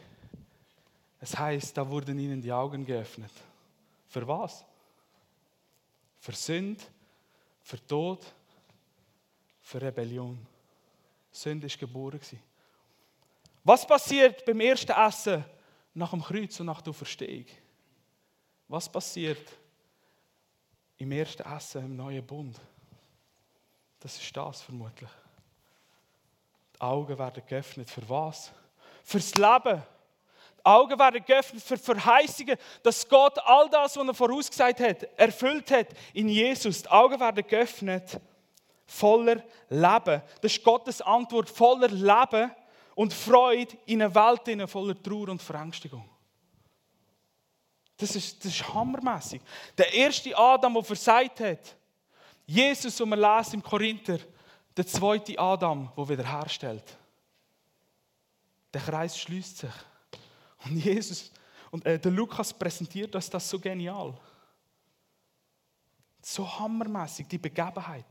Es 1.20 1.38
heißt, 1.38 1.76
da 1.76 1.86
wurden 1.86 2.18
ihnen 2.18 2.42
die 2.42 2.54
Augen 2.54 2.86
geöffnet. 2.86 3.34
Für 4.08 4.26
was? 4.26 4.64
Für 6.18 6.32
Sünde, 6.32 6.82
für 7.62 7.86
Tod, 7.86 8.26
für 9.60 9.82
Rebellion. 9.82 10.40
Sünde 11.30 11.68
ist 11.68 11.78
geboren. 11.78 12.22
Was 13.64 13.86
passiert 13.86 14.46
beim 14.46 14.60
ersten 14.60 14.92
Essen 14.92 15.46
nach 15.94 16.12
dem 16.12 16.22
Kreuz 16.22 16.60
und 16.60 16.66
nach 16.66 16.82
der 16.82 16.94
Verstehung? 16.94 17.46
Was 18.68 18.90
passiert 18.90 19.48
im 20.98 21.12
ersten 21.12 21.44
Essen 21.44 21.86
im 21.86 21.96
neuen 21.96 22.26
Bund? 22.26 22.60
Das 24.00 24.20
ist 24.20 24.36
das 24.36 24.62
vermutlich. 24.62 25.10
Die 26.76 26.82
Augen 26.82 27.18
werden 27.18 27.44
geöffnet. 27.46 27.90
Für 27.90 28.08
was? 28.10 28.52
fürs 29.04 29.36
Leben. 29.36 29.84
Die 30.58 30.66
Augen 30.66 31.00
werden 31.00 31.24
geöffnet 31.26 31.64
für 31.64 31.78
Verheißungen, 31.78 32.56
dass 32.84 33.08
Gott 33.08 33.40
all 33.40 33.70
das, 33.70 33.98
was 33.98 34.08
er 34.08 34.14
vorausgesagt 34.14 34.80
hat, 34.80 35.04
erfüllt 35.18 35.72
hat 35.72 35.88
in 36.14 36.30
Jesus. 36.30 36.84
Die 36.84 36.90
Augen 36.90 37.20
werden 37.20 37.46
geöffnet 37.48 38.20
voller 38.86 39.42
Leben. 39.70 40.22
Das 40.42 40.52
ist 40.52 40.64
Gottes 40.64 41.02
Antwort 41.02 41.50
voller 41.50 41.88
Leben 41.88 42.52
und 42.96 43.14
Freude 43.14 43.78
in 43.86 44.02
einer 44.02 44.14
Welt 44.14 44.70
voller 44.70 45.02
Trauer 45.02 45.30
und 45.30 45.42
Verängstigung. 45.42 46.08
Das 47.98 48.16
ist, 48.16 48.44
das 48.44 48.52
ist 48.52 48.74
hammermäßig. 48.74 49.42
Der 49.78 49.94
erste 49.94 50.36
Adam, 50.36 50.74
der 50.74 50.84
versagt 50.84 51.40
hat, 51.40 51.76
Jesus, 52.46 53.00
wo 53.00 53.06
wir 53.06 53.16
lesen 53.16 53.56
im 53.56 53.64
Korinther, 53.64 54.20
der 54.76 54.88
zweite 54.88 55.38
Adam, 55.38 55.92
der 55.96 56.10
wiederherstellt. 56.10 56.98
Der 58.74 58.82
Kreis 58.82 59.18
schließt 59.20 59.60
sich. 59.60 59.74
Und 60.66 60.78
Jesus 60.78 61.32
und 61.72 61.86
äh, 61.86 61.98
der 61.98 62.12
Lukas 62.12 62.54
präsentiert 62.54 63.16
uns 63.16 63.30
das 63.30 63.50
so 63.50 63.60
genial. 63.60 64.14
So 66.22 66.60
hammermäßig, 66.60 67.28
die 67.28 67.38
Begebenheit. 67.38 68.06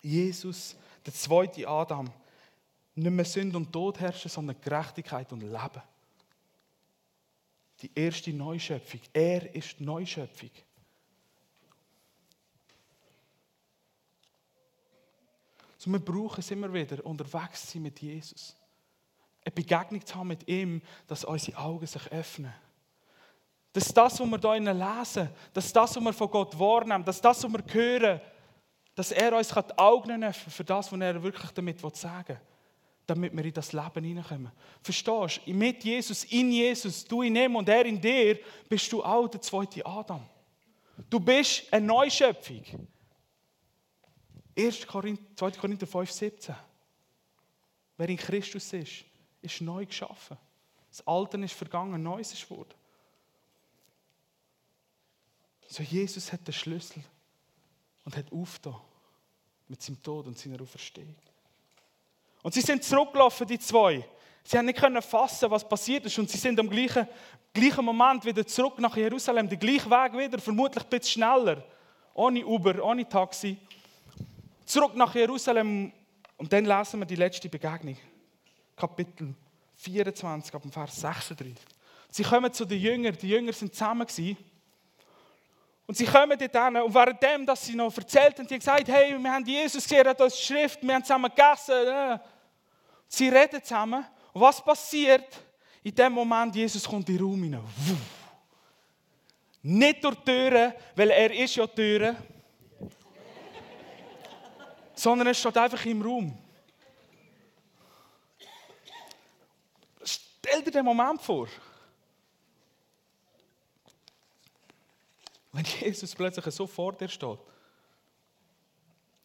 Jesus, 0.00 0.76
der 1.08 1.14
zweite 1.14 1.66
Adam, 1.66 2.10
nicht 2.94 3.10
mehr 3.10 3.24
Sünde 3.24 3.56
und 3.56 3.72
Tod 3.72 3.98
herrschen, 3.98 4.30
sondern 4.30 4.60
Gerechtigkeit 4.60 5.32
und 5.32 5.40
Leben. 5.40 5.82
Die 7.80 7.90
erste 7.94 8.30
Neuschöpfung. 8.30 9.00
Er 9.14 9.54
ist 9.54 9.80
Neuschöpfung. 9.80 10.50
So, 15.78 15.90
wir 15.90 16.00
brauchen 16.00 16.40
es 16.40 16.50
immer 16.50 16.70
wieder, 16.70 17.04
unterwegs 17.06 17.62
zu 17.62 17.72
sein 17.72 17.82
mit 17.82 18.02
Jesus. 18.02 18.54
Eine 19.44 19.52
Begegnung 19.52 20.04
zu 20.04 20.14
haben 20.14 20.28
mit 20.28 20.46
ihm, 20.46 20.82
dass 21.06 21.24
unsere 21.24 21.56
Augen 21.56 21.86
sich 21.86 22.06
öffnen. 22.08 22.52
Dass 23.72 23.94
das, 23.94 24.20
was 24.20 24.28
wir 24.28 24.54
hier 24.54 24.74
lesen, 24.74 25.30
dass 25.54 25.72
das, 25.72 25.96
was 25.96 26.04
wir 26.04 26.12
von 26.12 26.30
Gott 26.30 26.58
wahrnehmen, 26.58 27.04
dass 27.04 27.20
das, 27.20 27.44
was 27.44 27.52
wir 27.52 27.64
hören, 27.72 28.20
dass 28.98 29.12
er 29.12 29.32
uns 29.36 29.46
die 29.50 29.78
Augen 29.78 30.24
öffnen 30.24 30.50
für 30.50 30.64
das, 30.64 30.90
was 30.90 31.00
er 31.00 31.22
wirklich 31.22 31.52
damit 31.52 31.78
sagen 31.96 32.26
will 32.26 32.40
damit 33.06 33.34
wir 33.34 33.44
in 33.44 33.54
das 33.54 33.72
Leben 33.72 34.04
hineinkommen. 34.04 34.50
Verstehst 34.82 35.40
du? 35.46 35.54
Mit 35.54 35.82
Jesus, 35.82 36.24
in 36.24 36.50
Jesus, 36.50 37.04
du 37.04 37.22
in 37.22 37.36
ihm 37.36 37.54
und 37.56 37.66
er 37.68 37.86
in 37.86 37.98
dir, 37.98 38.38
bist 38.68 38.92
du 38.92 39.02
auch 39.02 39.28
der 39.28 39.40
zweite 39.40 39.86
Adam. 39.86 40.28
Du 41.08 41.18
bist 41.18 41.72
eine 41.72 41.86
Neuschöpfung. 41.86 42.62
1. 44.58 44.86
Korinther, 44.86 45.24
2. 45.36 45.50
Korinther 45.52 45.86
5, 45.86 46.10
17. 46.10 46.54
Wer 47.96 48.08
in 48.10 48.16
Christus 48.18 48.72
ist, 48.72 49.04
ist 49.40 49.60
neu 49.60 49.86
geschaffen. 49.86 50.36
Das 50.90 51.06
Alte 51.06 51.38
ist 51.38 51.54
vergangen, 51.54 52.02
Neues 52.02 52.32
ist 52.32 52.46
geworden. 52.46 52.74
So 55.68 55.84
Jesus 55.84 56.30
hat 56.30 56.46
den 56.46 56.52
Schlüssel 56.52 57.02
und 58.08 58.16
hat 58.16 58.32
aufgetan 58.32 58.74
mit 59.68 59.82
seinem 59.82 60.02
Tod 60.02 60.26
und 60.28 60.38
seiner 60.38 60.62
Auferstehung. 60.62 61.14
Und 62.42 62.54
sie 62.54 62.62
sind 62.62 62.82
zurückgelaufen, 62.82 63.46
die 63.46 63.58
zwei. 63.58 64.02
Sie 64.42 64.56
haben 64.56 64.64
nicht 64.64 64.78
können 64.78 65.02
fassen, 65.02 65.50
was 65.50 65.68
passiert 65.68 66.06
ist. 66.06 66.18
Und 66.18 66.30
sie 66.30 66.38
sind 66.38 66.58
am 66.58 66.70
gleichen, 66.70 67.06
gleichen 67.52 67.84
Moment 67.84 68.24
wieder 68.24 68.46
zurück 68.46 68.78
nach 68.78 68.96
Jerusalem. 68.96 69.46
Den 69.46 69.58
gleichen 69.58 69.90
Weg 69.90 70.16
wieder, 70.16 70.38
vermutlich 70.38 70.84
ein 70.84 70.88
bisschen 70.88 71.22
schneller. 71.22 71.62
Ohne 72.14 72.46
Uber, 72.46 72.82
ohne 72.82 73.06
Taxi. 73.06 73.58
Zurück 74.64 74.96
nach 74.96 75.14
Jerusalem. 75.14 75.92
Und 76.38 76.50
dann 76.50 76.64
lesen 76.64 77.00
wir 77.00 77.06
die 77.06 77.16
letzte 77.16 77.50
Begegnung. 77.50 77.98
Kapitel 78.74 79.34
24, 79.76 80.54
ab 80.54 80.62
dem 80.62 80.72
Vers 80.72 80.98
36. 80.98 81.54
Sie 82.10 82.22
kommen 82.22 82.54
zu 82.54 82.64
den 82.64 82.80
Jüngern. 82.80 83.18
Die 83.20 83.28
Jünger 83.28 83.52
sind 83.52 83.74
zusammen. 83.74 84.06
Gewesen. 84.06 84.38
Und 85.88 85.96
sie 85.96 86.04
kommen 86.04 86.38
dort 86.38 86.52
hin 86.52 86.82
und 86.82 86.94
währenddem, 86.94 87.46
dass 87.46 87.64
sie 87.64 87.74
noch 87.74 87.96
erzählt 87.96 88.38
haben, 88.38 88.46
die 88.46 88.58
gesagt, 88.58 88.86
hey, 88.88 89.16
wir 89.18 89.32
haben 89.32 89.46
Jesus 89.46 89.84
gesehen, 89.84 90.04
er 90.04 90.10
hat 90.10 90.20
uns 90.20 90.38
Schrift, 90.38 90.82
wir 90.82 90.94
haben 90.94 91.02
zusammen 91.02 91.30
gegessen. 91.34 92.20
Sie 93.08 93.30
reden 93.30 93.62
zusammen. 93.62 94.04
Und 94.34 94.42
was 94.42 94.62
passiert? 94.62 95.24
In 95.82 95.94
dem 95.94 96.12
Moment, 96.12 96.54
Jesus 96.54 96.84
kommt 96.84 97.08
in 97.08 97.16
den 97.16 97.24
Raum 97.24 97.42
hinein. 97.42 97.64
Nicht 99.62 100.04
durch 100.04 100.16
die 100.16 100.24
Türen, 100.26 100.74
weil 100.94 101.10
er 101.10 101.32
ist 101.32 101.56
ja 101.56 101.66
die 101.66 101.74
Türen, 101.74 102.16
sondern 104.94 105.28
er 105.28 105.34
steht 105.34 105.56
einfach 105.56 105.86
im 105.86 106.02
Raum. 106.02 106.36
Stell 110.04 110.62
dir 110.64 110.70
den 110.70 110.84
Moment 110.84 111.22
vor. 111.22 111.48
Wenn 115.58 115.64
Jesus 115.80 116.14
plötzlich 116.14 116.54
so 116.54 116.68
vor 116.68 116.92
dir 116.92 117.08
steht. 117.08 117.40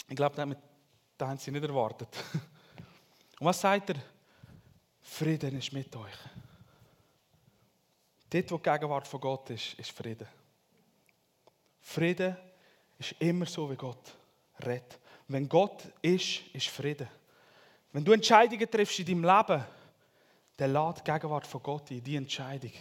Ich 0.10 0.16
glaube, 0.16 0.36
das 1.16 1.28
haben 1.30 1.38
sie 1.38 1.52
nicht 1.52 1.64
erwartet. 1.64 2.10
Und 3.40 3.46
was 3.46 3.62
sagt 3.62 3.92
er? 3.92 3.98
Frieden 5.00 5.60
ist 5.60 5.72
mit 5.72 5.96
euch. 5.96 6.18
Dort, 8.32 8.52
wo 8.52 8.58
die 8.58 8.64
Gegenwart 8.64 9.08
von 9.08 9.22
Gott 9.22 9.52
ist, 9.52 9.76
ist 9.76 9.92
Frieden. 9.92 10.28
Frieden 11.80 12.36
ist 12.98 13.12
immer 13.20 13.46
so, 13.46 13.70
wie 13.70 13.76
Gott 13.76 14.16
redet. 14.66 15.00
Wenn 15.28 15.48
Gott 15.48 15.84
ist, 16.02 16.48
ist 16.52 16.68
Frieden. 16.68 17.10
Wenn 17.92 18.04
du 18.04 18.12
Entscheidungen 18.12 18.72
triffst 18.72 18.98
in 18.98 19.06
deinem 19.06 19.24
Leben, 19.24 19.64
dann 20.58 20.74
lädt 20.74 20.98
die 20.98 21.12
Gegenwart 21.12 21.46
von 21.46 21.62
Gott 21.62 21.92
in 21.92 22.04
die 22.04 22.16
Entscheidung. 22.16 22.74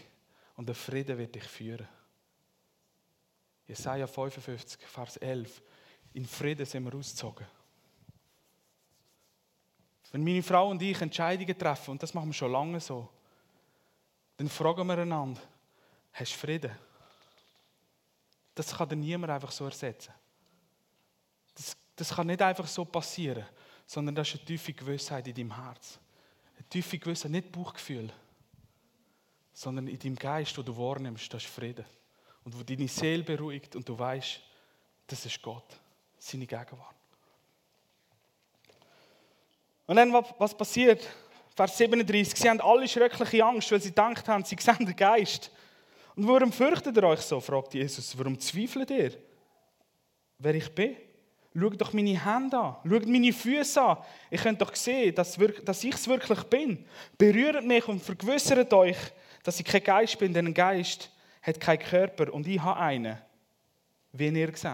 Und 0.57 0.67
der 0.67 0.75
Frieden 0.75 1.19
wird 1.19 1.35
dich 1.35 1.45
führen. 1.45 1.87
Jesaja 3.67 4.07
55, 4.07 4.81
Vers 4.87 5.17
11. 5.17 5.63
In 6.15 6.27
Frieden 6.27 6.67
sind 6.67 6.85
wir 6.85 6.95
ausgezogen. 6.95 7.47
Wenn 10.11 10.25
meine 10.25 10.43
Frau 10.43 10.69
und 10.69 10.83
ich 10.83 11.01
Entscheidungen 11.01 11.57
treffen, 11.57 11.93
und 11.93 12.03
das 12.03 12.13
machen 12.13 12.29
wir 12.29 12.35
schon 12.35 12.53
lange 12.53 12.81
so, 12.81 13.09
dann 14.37 14.49
fragen 14.49 14.87
wir 14.87 14.99
einander, 14.99 15.41
hast 16.13 16.35
du 16.35 16.39
Frieden? 16.39 16.73
Das 18.55 18.77
kann 18.77 18.91
dir 18.91 18.97
niemand 18.97 19.33
einfach 19.33 19.51
so 19.51 19.65
ersetzen. 19.65 20.13
Das, 21.55 21.75
das 21.97 22.15
kann 22.15 22.27
nicht 22.27 22.43
einfach 22.43 22.67
so 22.67 22.85
passieren, 22.85 23.47
sondern 23.87 24.15
das 24.15 24.29
ist 24.29 24.41
eine 24.41 24.45
tiefe 24.45 24.75
Gewissheit 24.75 25.27
in 25.29 25.35
deinem 25.35 25.65
Herz. 25.65 25.99
Eine 26.59 26.69
tiefe 26.69 26.99
Gewissheit, 26.99 27.31
nicht 27.31 27.51
Bauchgefühl, 27.51 28.13
sondern 29.55 29.89
in 29.89 29.99
deinem 29.99 30.17
Geist, 30.17 30.59
wo 30.59 30.63
du 30.63 30.77
wahrnimmst, 30.77 31.33
das 31.33 31.45
ist 31.45 31.51
Frieden 31.51 31.87
und 32.45 32.59
wo 32.59 32.63
deine 32.63 32.89
Seele 32.89 33.23
beruhigt 33.23 33.77
und 33.77 33.89
du 33.89 33.99
weißt, 33.99 34.41
das 35.07 35.27
ist 35.27 35.43
Gott, 35.43 35.79
seine 36.19 36.47
Gegenwart. 36.47 36.97
Und 39.87 39.97
dann, 39.97 40.13
was 40.13 40.57
passiert? 40.57 41.07
Vers 41.55 41.77
37. 41.77 42.39
Sie 42.39 42.49
haben 42.49 42.61
alle 42.61 42.89
schreckliche 42.89 43.45
Angst, 43.45 43.71
weil 43.71 43.81
sie 43.81 43.91
gedacht 43.91 44.27
haben, 44.27 44.45
sie 44.45 44.57
sehen 44.59 44.87
den 44.87 44.97
Geist. 44.97 45.51
Und 46.17 46.27
warum 46.27 46.53
fürchtet 46.53 46.97
ihr 46.97 47.05
euch 47.05 47.21
so? 47.21 47.41
fragt 47.41 47.75
Jesus. 47.75 48.17
Warum 48.17 48.39
zweifelt 48.39 48.91
ihr? 48.91 49.13
Wer 50.39 50.55
ich 50.55 50.75
bin? 50.75 50.97
Schaut 51.55 51.81
doch 51.81 51.93
meine 51.93 52.25
Hände 52.25 52.59
an. 52.59 52.77
Schaut 52.89 53.07
meine 53.07 53.33
Füße 53.33 53.83
an. 53.83 53.99
Ihr 54.31 54.39
könnt 54.39 54.61
doch 54.61 54.75
sehen, 54.75 55.15
dass, 55.15 55.37
ich 55.37 55.95
es 55.95 56.09
wirklich 56.09 56.43
bin. 56.45 56.87
Berührt 57.19 57.65
mich 57.65 57.87
und 57.87 58.03
vergewissert 58.03 58.73
euch, 58.73 58.97
dass 59.43 59.61
ich 59.61 59.67
kein 59.67 59.85
Geist 59.85 60.19
bin, 60.19 60.33
denn 60.33 60.47
ein 60.47 60.55
Geist 60.55 61.11
hat 61.43 61.61
keinen 61.61 61.81
Körper 61.81 62.33
und 62.33 62.47
ich 62.47 62.61
habe 62.61 62.81
einen, 62.81 63.19
wie 64.13 64.29
ihr 64.29 64.57
seht. 64.57 64.73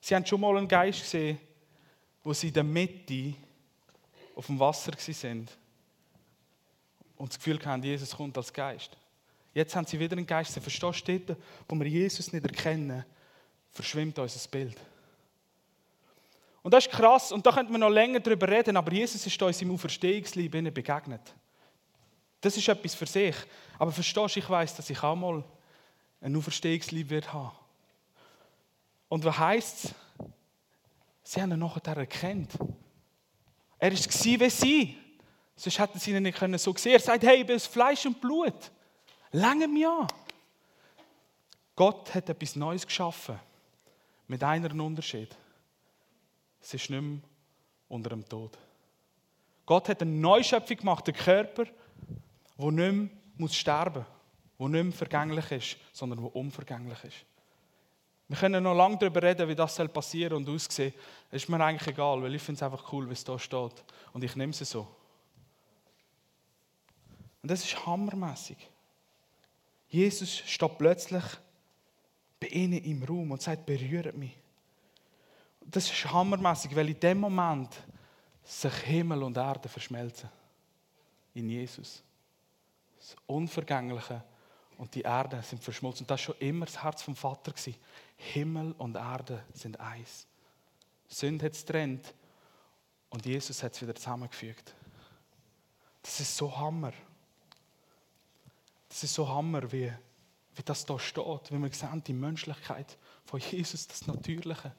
Sie 0.00 0.14
haben 0.14 0.24
schon 0.24 0.40
mal 0.40 0.56
einen 0.56 0.68
Geist 0.68 1.02
gesehen, 1.02 1.38
wo 2.22 2.32
sie 2.32 2.48
in 2.48 2.54
der 2.54 2.64
Mitte 2.64 3.34
auf 4.34 4.46
dem 4.46 4.58
Wasser 4.58 4.92
sind 4.98 5.50
und 7.16 7.28
das 7.28 7.38
Gefühl 7.38 7.58
hatten, 7.64 7.82
Jesus 7.82 8.16
kommt 8.16 8.36
als 8.38 8.52
Geist. 8.52 8.96
Jetzt 9.52 9.74
haben 9.74 9.86
sie 9.86 9.98
wieder 9.98 10.16
einen 10.16 10.26
Geist. 10.26 10.54
Sie 10.54 10.60
verstehst 10.60 11.08
du, 11.08 11.36
wo 11.68 11.76
wir 11.76 11.86
Jesus 11.86 12.32
nicht 12.32 12.44
erkennen, 12.46 13.04
verschwimmt 13.70 14.18
unser 14.18 14.48
Bild. 14.48 14.76
Und 16.62 16.72
das 16.72 16.86
ist 16.86 16.92
krass, 16.92 17.32
und 17.32 17.44
da 17.44 17.52
könnte 17.52 17.72
man 17.72 17.80
noch 17.80 17.90
länger 17.90 18.20
darüber 18.20 18.48
reden, 18.48 18.76
aber 18.76 18.92
Jesus 18.92 19.26
ist 19.26 19.42
uns 19.42 19.62
im 19.62 19.72
Auferstehungslieb 19.72 20.52
begegnet. 20.74 21.34
Das 22.40 22.56
ist 22.56 22.68
etwas 22.68 22.94
für 22.94 23.06
sich. 23.06 23.36
Aber 23.78 23.92
verstehst 23.92 24.36
du, 24.36 24.40
ich 24.40 24.48
weiß, 24.48 24.76
dass 24.76 24.90
ich 24.90 25.02
auch 25.02 25.16
mal 25.16 25.44
ein 26.20 26.36
Auferstehungslieb 26.36 27.10
wird. 27.10 27.28
Und 29.08 29.24
was 29.24 29.38
heisst 29.38 29.84
es? 29.84 29.94
Sie 31.22 31.40
haben 31.40 31.52
ihn 31.52 31.58
nachher 31.58 31.96
erkannt. 31.96 32.52
Er 33.78 33.92
war 33.92 34.40
wie 34.40 34.50
sie. 34.50 34.96
Sonst 35.56 35.78
hätten 35.78 35.98
sie 35.98 36.12
ihn 36.12 36.22
nicht 36.22 36.38
so 36.58 36.74
sehen 36.76 36.92
Er 36.92 37.00
sagt, 37.00 37.22
hey, 37.22 37.40
ich 37.40 37.46
bin 37.46 37.56
aus 37.56 37.66
Fleisch 37.66 38.06
und 38.06 38.20
Blut. 38.20 38.70
Lange 39.32 39.68
mir 39.68 39.90
an. 39.90 40.08
Gott 41.76 42.14
hat 42.14 42.28
etwas 42.28 42.56
Neues 42.56 42.86
geschaffen. 42.86 43.38
Mit 44.26 44.42
einem 44.42 44.80
Unterschied. 44.80 45.36
Es 46.60 46.74
ist 46.74 46.90
nicht 46.90 47.00
mehr 47.00 47.20
unter 47.88 48.10
dem 48.10 48.28
Tod. 48.28 48.56
Gott 49.66 49.88
hat 49.88 50.02
eine 50.02 50.10
Neuschöpfung 50.10 50.76
gemacht, 50.76 51.08
einen 51.08 51.16
Körper, 51.16 51.64
der 52.60 52.70
nicht 52.70 52.92
mehr 52.92 53.08
muss 53.36 53.56
sterben 53.56 54.04
muss, 54.58 54.70
der 54.70 54.82
nicht 54.82 54.84
mehr 54.84 54.92
vergänglich 54.92 55.50
ist, 55.52 55.76
sondern 55.92 56.20
der 56.20 56.34
unvergänglich 56.34 57.04
ist. 57.04 57.24
Wir 58.28 58.36
können 58.36 58.62
noch 58.62 58.74
lange 58.74 58.96
darüber 58.96 59.22
reden, 59.22 59.48
wie 59.48 59.56
das 59.56 59.76
passieren 59.92 60.34
und 60.34 60.48
aussehen. 60.48 60.94
Das 61.30 61.42
ist 61.42 61.48
mir 61.48 61.60
eigentlich 61.64 61.88
egal, 61.88 62.22
weil 62.22 62.32
ich 62.34 62.42
finde 62.42 62.58
es 62.58 62.62
einfach 62.62 62.92
cool, 62.92 63.08
wie 63.08 63.12
es 63.12 63.24
da 63.24 63.36
steht. 63.36 63.84
Und 64.12 64.22
ich 64.22 64.36
nehme 64.36 64.52
es 64.52 64.58
so. 64.60 64.86
Und 67.42 67.50
das 67.50 67.64
ist 67.64 67.84
hammermäßig. 67.84 68.56
Jesus 69.88 70.38
steht 70.46 70.78
plötzlich 70.78 71.24
bei 72.38 72.46
ihnen 72.46 72.84
im 72.84 73.02
Raum 73.02 73.32
und 73.32 73.42
sagt, 73.42 73.66
berührt 73.66 74.16
mich. 74.16 74.36
Das 75.62 75.90
ist 75.90 76.12
hammermäßig, 76.12 76.76
weil 76.76 76.88
in 76.88 77.00
dem 77.00 77.18
Moment 77.18 77.70
sich 78.44 78.74
Himmel 78.74 79.24
und 79.24 79.36
Erde 79.36 79.68
verschmelzen. 79.68 80.28
In 81.34 81.48
Jesus. 81.48 82.02
Das 83.00 83.16
Unvergängliche 83.26 84.22
und 84.76 84.94
die 84.94 85.02
Erde 85.02 85.42
sind 85.42 85.62
verschmolzen. 85.62 86.04
Und 86.04 86.10
das 86.10 86.20
war 86.20 86.24
schon 86.24 86.38
immer 86.38 86.66
das 86.66 86.82
Herz 86.82 87.02
vom 87.02 87.16
Vater. 87.16 87.52
Himmel 88.16 88.72
und 88.78 88.96
Erde 88.96 89.42
sind 89.52 89.80
eins. 89.80 90.26
Sünde 91.08 91.46
hat 91.46 91.52
es 91.52 91.66
getrennt 91.66 92.14
und 93.08 93.26
Jesus 93.26 93.62
hat 93.62 93.74
es 93.74 93.82
wieder 93.82 93.94
zusammengefügt. 93.94 94.74
Das 96.02 96.20
ist 96.20 96.36
so 96.36 96.56
Hammer. 96.56 96.92
Das 98.88 99.02
ist 99.02 99.14
so 99.14 99.28
Hammer, 99.28 99.70
wie, 99.72 99.92
wie 100.54 100.62
das 100.62 100.84
da 100.84 100.98
steht, 100.98 101.50
wie 101.50 101.58
wir 101.58 101.72
sehen, 101.72 102.02
die 102.06 102.12
Menschlichkeit 102.12 102.96
von 103.24 103.40
Jesus, 103.40 103.86
das 103.86 104.06
Natürliche. 104.06 104.72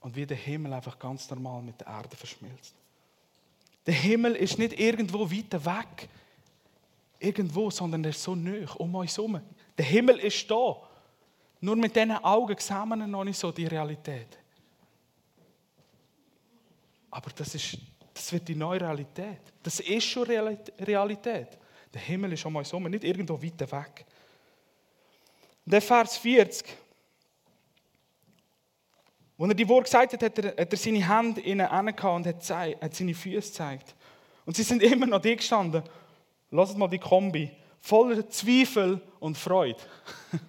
Und 0.00 0.16
wie 0.16 0.26
der 0.26 0.36
Himmel 0.36 0.72
einfach 0.72 0.98
ganz 0.98 1.28
normal 1.30 1.62
mit 1.62 1.80
der 1.80 1.88
Erde 1.88 2.16
verschmilzt. 2.16 2.74
Der 3.86 3.94
Himmel 3.94 4.34
ist 4.34 4.58
nicht 4.58 4.78
irgendwo 4.78 5.30
weiter 5.30 5.64
weg, 5.64 6.08
irgendwo, 7.20 7.70
sondern 7.70 8.02
er 8.02 8.10
ist 8.10 8.22
so 8.22 8.34
nah, 8.34 8.66
um 8.78 8.94
uns 8.94 9.16
herum. 9.16 9.40
Der 9.78 9.84
Himmel 9.84 10.18
ist 10.18 10.50
da. 10.50 10.76
Nur 11.60 11.76
mit 11.76 11.94
diesen 11.94 12.12
Augen 12.12 12.56
sehen 12.58 12.88
wir 12.88 12.96
noch 12.96 13.24
nicht 13.24 13.38
so 13.38 13.52
die 13.52 13.66
Realität. 13.66 14.38
Aber 17.10 17.30
das, 17.36 17.54
ist, 17.54 17.76
das 18.14 18.32
wird 18.32 18.48
die 18.48 18.54
neue 18.54 18.80
Realität. 18.80 19.40
Das 19.62 19.80
ist 19.80 20.04
schon 20.04 20.24
Realität. 20.24 21.58
Der 21.92 22.00
Himmel 22.00 22.32
ist 22.32 22.46
um 22.46 22.56
uns 22.56 22.72
herum, 22.72 22.84
nicht 22.84 23.04
irgendwo 23.04 23.40
weiter 23.42 23.70
weg. 23.70 24.06
der 25.64 25.82
Vers 25.82 26.16
40, 26.16 26.66
als 29.38 29.48
er 29.48 29.54
die 29.54 29.68
Worte 29.68 29.84
gesagt 29.84 30.12
hat, 30.12 30.22
hat 30.22 30.38
er, 30.38 30.50
hat 30.50 30.72
er 30.72 30.76
seine 30.78 31.08
Hände 31.08 31.40
innen 31.40 31.66
und 31.66 32.26
hat, 32.26 32.50
hat 32.50 32.94
seine 32.94 33.14
Füße 33.14 33.48
gezeigt. 33.48 33.94
Und 34.46 34.56
sie 34.56 34.62
sind 34.62 34.82
immer 34.82 35.06
noch 35.06 35.20
die 35.20 35.36
gestanden. 35.36 35.82
Lasst 36.50 36.76
mal 36.76 36.88
die 36.88 36.98
Kombi. 36.98 37.50
Voller 37.80 38.28
Zweifel 38.28 39.00
und 39.20 39.38
Freude. 39.38 39.80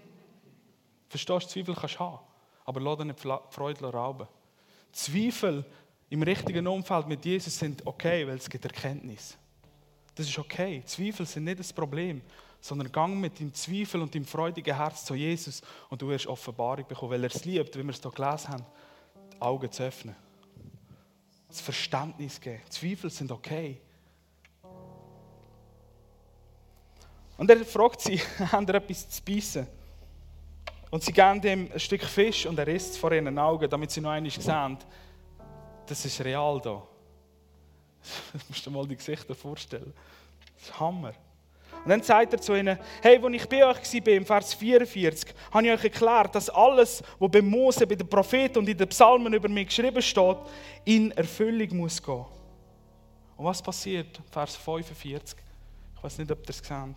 Verstehst 1.09 1.45
du, 1.45 1.49
Zweifel 1.49 1.75
kannst 1.75 1.95
du 1.95 1.99
haben. 1.99 2.19
Aber 2.65 2.81
lass 2.81 2.97
dir 2.97 3.05
nicht 3.05 3.19
Freude 3.19 3.85
rauben. 3.85 4.27
Zweifel 4.91 5.65
im 6.09 6.23
richtigen 6.23 6.67
Umfeld 6.67 7.07
mit 7.07 7.23
Jesus 7.23 7.57
sind 7.57 7.85
okay, 7.85 8.27
weil 8.27 8.35
es 8.35 8.49
gibt 8.49 8.65
Erkenntnis. 8.65 9.37
Das 10.15 10.27
ist 10.27 10.37
okay. 10.37 10.83
Zweifel 10.85 11.25
sind 11.25 11.45
nicht 11.45 11.59
das 11.59 11.71
Problem, 11.71 12.21
sondern 12.59 12.91
gang 12.91 13.19
mit 13.19 13.39
dem 13.39 13.53
Zweifel 13.53 14.01
und 14.01 14.13
dem 14.13 14.25
freudigen 14.25 14.75
Herz 14.75 15.05
zu 15.05 15.15
Jesus 15.15 15.61
und 15.89 16.01
du 16.01 16.09
wirst 16.09 16.27
Offenbarung 16.27 16.85
bekommen, 16.85 17.11
weil 17.11 17.23
er 17.23 17.33
es 17.33 17.45
liebt, 17.45 17.77
wie 17.77 17.83
wir 17.83 17.91
es 17.91 18.01
hier 18.01 18.11
gelesen 18.11 18.49
haben, 18.49 18.65
die 19.33 19.41
Augen 19.41 19.71
zu 19.71 19.83
öffnen. 19.83 20.15
Das 21.47 21.61
Verständnis 21.61 22.39
geben. 22.39 22.61
Zweifel 22.69 23.09
sind 23.09 23.31
okay. 23.31 23.81
Und 27.41 27.49
er 27.49 27.65
fragt 27.65 28.01
sie, 28.01 28.21
haben 28.51 28.67
ihr 28.67 28.75
etwas 28.75 29.09
zu 29.09 29.19
beißen? 29.23 29.65
Und 30.91 31.03
sie 31.03 31.11
geben 31.11 31.41
ihm 31.43 31.71
ein 31.73 31.79
Stück 31.79 32.03
Fisch 32.03 32.45
und 32.45 32.59
er 32.59 32.67
isst 32.67 32.91
es 32.91 32.97
vor 32.97 33.11
ihren 33.11 33.35
Augen, 33.39 33.67
damit 33.67 33.89
sie 33.89 33.99
noch 33.99 34.11
einmal 34.11 34.29
sehen, 34.29 34.77
das 35.87 36.05
ist 36.05 36.23
real 36.23 36.61
da. 36.61 36.83
Das 38.33 38.47
musst 38.47 38.63
du 38.63 38.69
dir 38.69 38.77
mal 38.77 38.87
die 38.87 38.95
Gesichter 38.95 39.33
vorstellen. 39.33 39.91
Das 40.53 40.65
ist 40.65 40.79
Hammer. 40.79 41.13
Und 41.83 41.89
dann 41.89 42.03
sagt 42.03 42.31
er 42.33 42.39
zu 42.39 42.53
ihnen, 42.53 42.77
hey, 43.01 43.19
als 43.19 43.33
ich 43.33 43.49
bei 43.49 43.65
euch 43.65 44.05
war, 44.05 44.13
im 44.13 44.25
Vers 44.27 44.53
44, 44.53 45.33
habe 45.49 45.65
ich 45.65 45.73
euch 45.73 45.83
erklärt, 45.85 46.35
dass 46.35 46.47
alles, 46.47 47.01
was 47.17 47.31
bei 47.31 47.41
Mose, 47.41 47.87
bei 47.87 47.95
den 47.95 48.07
Propheten 48.07 48.59
und 48.59 48.69
in 48.69 48.77
den 48.77 48.87
Psalmen 48.87 49.33
über 49.33 49.49
mich 49.49 49.65
geschrieben 49.65 50.03
steht, 50.03 50.37
in 50.85 51.09
Erfüllung 51.13 51.75
muss 51.75 52.03
gehen. 52.03 52.23
Und 53.35 53.45
was 53.45 53.63
passiert? 53.63 54.21
Vers 54.29 54.57
45. 54.57 55.39
Ich 55.95 56.03
weiß 56.03 56.19
nicht, 56.19 56.31
ob 56.31 56.39
ihr 56.43 56.49
es 56.51 56.57
seht. 56.59 56.95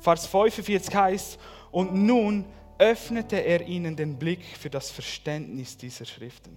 Vers 0.00 0.26
45 0.26 0.94
heißt, 0.94 1.38
und 1.70 1.94
nun 1.94 2.44
öffnete 2.78 3.36
er 3.36 3.66
ihnen 3.66 3.96
den 3.96 4.18
Blick 4.18 4.44
für 4.58 4.70
das 4.70 4.90
Verständnis 4.90 5.76
dieser 5.76 6.04
Schriften. 6.04 6.56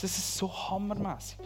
Das 0.00 0.16
ist 0.16 0.36
so 0.36 0.52
hammermäßig. 0.52 1.38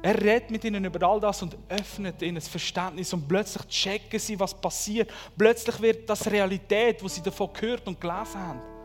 Er 0.00 0.20
redet 0.20 0.50
mit 0.50 0.62
ihnen 0.64 0.84
über 0.84 1.04
all 1.08 1.18
das 1.18 1.42
und 1.42 1.56
öffnet 1.68 2.22
ihnen 2.22 2.36
das 2.36 2.46
Verständnis 2.46 3.12
und 3.12 3.26
plötzlich 3.26 3.66
checken 3.66 4.20
sie, 4.20 4.38
was 4.38 4.54
passiert. 4.54 5.10
Plötzlich 5.36 5.80
wird 5.80 6.08
das 6.08 6.30
Realität, 6.30 7.02
wo 7.02 7.08
sie 7.08 7.22
davon 7.22 7.52
gehört 7.52 7.86
und 7.88 8.00
gelesen 8.00 8.40
haben. 8.40 8.77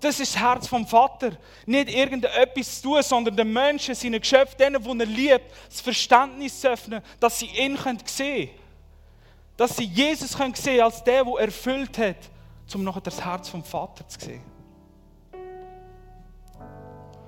Das 0.00 0.20
ist 0.20 0.34
das 0.34 0.40
Herz 0.40 0.68
vom 0.68 0.86
Vater. 0.86 1.32
Nicht 1.66 1.92
irgendetwas 1.92 2.80
zu 2.80 2.88
tun, 2.88 3.02
sondern 3.02 3.36
den 3.36 3.52
Menschen, 3.52 3.94
seinen 3.94 4.20
Geschöpfen, 4.20 4.56
denen, 4.58 4.82
die 4.82 4.88
er 5.00 5.06
liebt, 5.06 5.52
das 5.68 5.80
Verständnis 5.80 6.60
zu 6.60 6.70
öffnen, 6.70 7.02
dass 7.18 7.38
sie 7.38 7.46
ihn 7.46 7.76
sehen 7.76 8.06
können. 8.06 8.50
Dass 9.56 9.76
sie 9.76 9.84
Jesus 9.84 10.32
sehen 10.32 10.52
können 10.52 10.80
als 10.80 11.02
der, 11.02 11.24
der 11.24 11.34
erfüllt 11.40 11.98
hat, 11.98 12.30
um 12.74 12.84
nachher 12.84 13.00
das 13.00 13.24
Herz 13.24 13.48
vom 13.48 13.64
Vater 13.64 14.06
zu 14.06 14.20
sehen. 14.20 14.42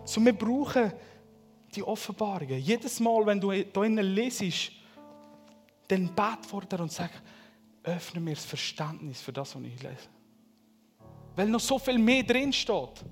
So, 0.04 0.24
wir 0.24 0.36
brauchen 0.36 0.92
die 1.74 1.82
Offenbarungen. 1.82 2.58
Jedes 2.58 3.00
Mal, 3.00 3.26
wenn 3.26 3.40
du 3.40 3.52
hier 3.52 3.64
drinnen 3.64 4.04
lesest, 4.14 4.72
dann 5.88 6.14
bet 6.14 6.46
vor 6.46 6.62
dir 6.62 6.80
und 6.80 6.92
sag, 6.92 7.10
öffne 7.82 8.20
mir 8.20 8.34
das 8.34 8.44
Verständnis 8.44 9.20
für 9.20 9.32
das, 9.32 9.54
was 9.54 9.62
ich 9.62 9.82
lese. 9.82 10.08
Weil 11.36 11.48
noch 11.48 11.60
so 11.60 11.78
viel 11.78 11.98
mehr 11.98 12.22
drin 12.22 12.52
steht. 12.52 13.04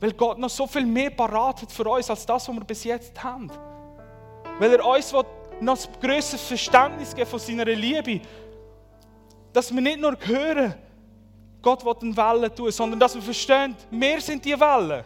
Weil 0.00 0.12
Gott 0.14 0.38
noch 0.38 0.50
so 0.50 0.66
viel 0.66 0.84
mehr 0.84 1.10
parat 1.10 1.62
hat 1.62 1.72
für 1.72 1.88
uns, 1.88 2.10
als 2.10 2.26
das, 2.26 2.48
was 2.48 2.54
wir 2.54 2.64
bis 2.64 2.84
jetzt 2.84 3.22
haben. 3.22 3.50
Weil 4.58 4.72
er 4.74 4.84
uns 4.84 5.12
noch 5.60 5.78
ein 5.78 6.00
größeres 6.00 6.42
Verständnis 6.42 7.14
geben 7.14 7.30
von 7.30 7.38
seiner 7.38 7.64
Liebe. 7.64 8.20
Dass 9.52 9.72
wir 9.72 9.80
nicht 9.80 10.00
nur 10.00 10.16
hören, 10.20 10.74
Gott 11.60 11.84
will 11.84 11.94
eine 12.02 12.16
Welle 12.16 12.52
tun, 12.52 12.72
sondern 12.72 12.98
dass 12.98 13.14
wir 13.14 13.22
verstehen, 13.22 13.76
wir 13.90 14.20
sind 14.20 14.44
die 14.44 14.58
Wellen. 14.58 15.04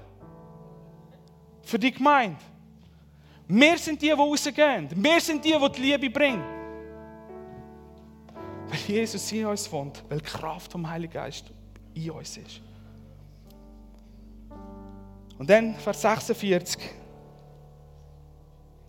Für 1.62 1.78
die 1.78 1.92
Gemeinde. 1.92 2.38
Wir 3.48 3.76
sind 3.76 4.00
die, 4.00 4.06
die 4.06 4.12
rausgehen. 4.12 4.88
Wir 4.94 5.20
sind 5.20 5.44
die, 5.44 5.52
die 5.52 5.72
die 5.72 5.80
Liebe 5.82 6.10
bringen. 6.10 6.44
Weil 8.68 8.78
Jesus 8.86 9.30
in 9.30 9.46
uns 9.46 9.70
wohnt, 9.70 10.02
weil 10.08 10.20
Kraft 10.20 10.72
vom 10.72 10.88
Heiligen 10.88 11.12
Geist 11.12 11.52
in 11.96 12.10
uns 12.10 12.36
ist. 12.36 12.60
Und 15.38 15.50
dann, 15.50 15.74
Vers 15.76 16.00
46. 16.02 16.78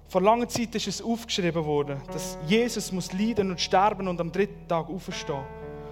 Vor 0.10 0.22
langer 0.22 0.48
Zeit 0.48 0.74
ist 0.76 0.88
es 0.88 1.02
aufgeschrieben 1.02 1.65
worden, 1.65 2.02
dass 2.13 2.38
Jesus 2.48 2.91
muss 2.91 3.12
leiden 3.12 3.52
und 3.52 3.60
sterben 3.60 4.08
und 4.08 4.20
am 4.22 4.32
dritten 4.32 4.67
Tag 4.67 4.89
auferstehen. 4.89 5.43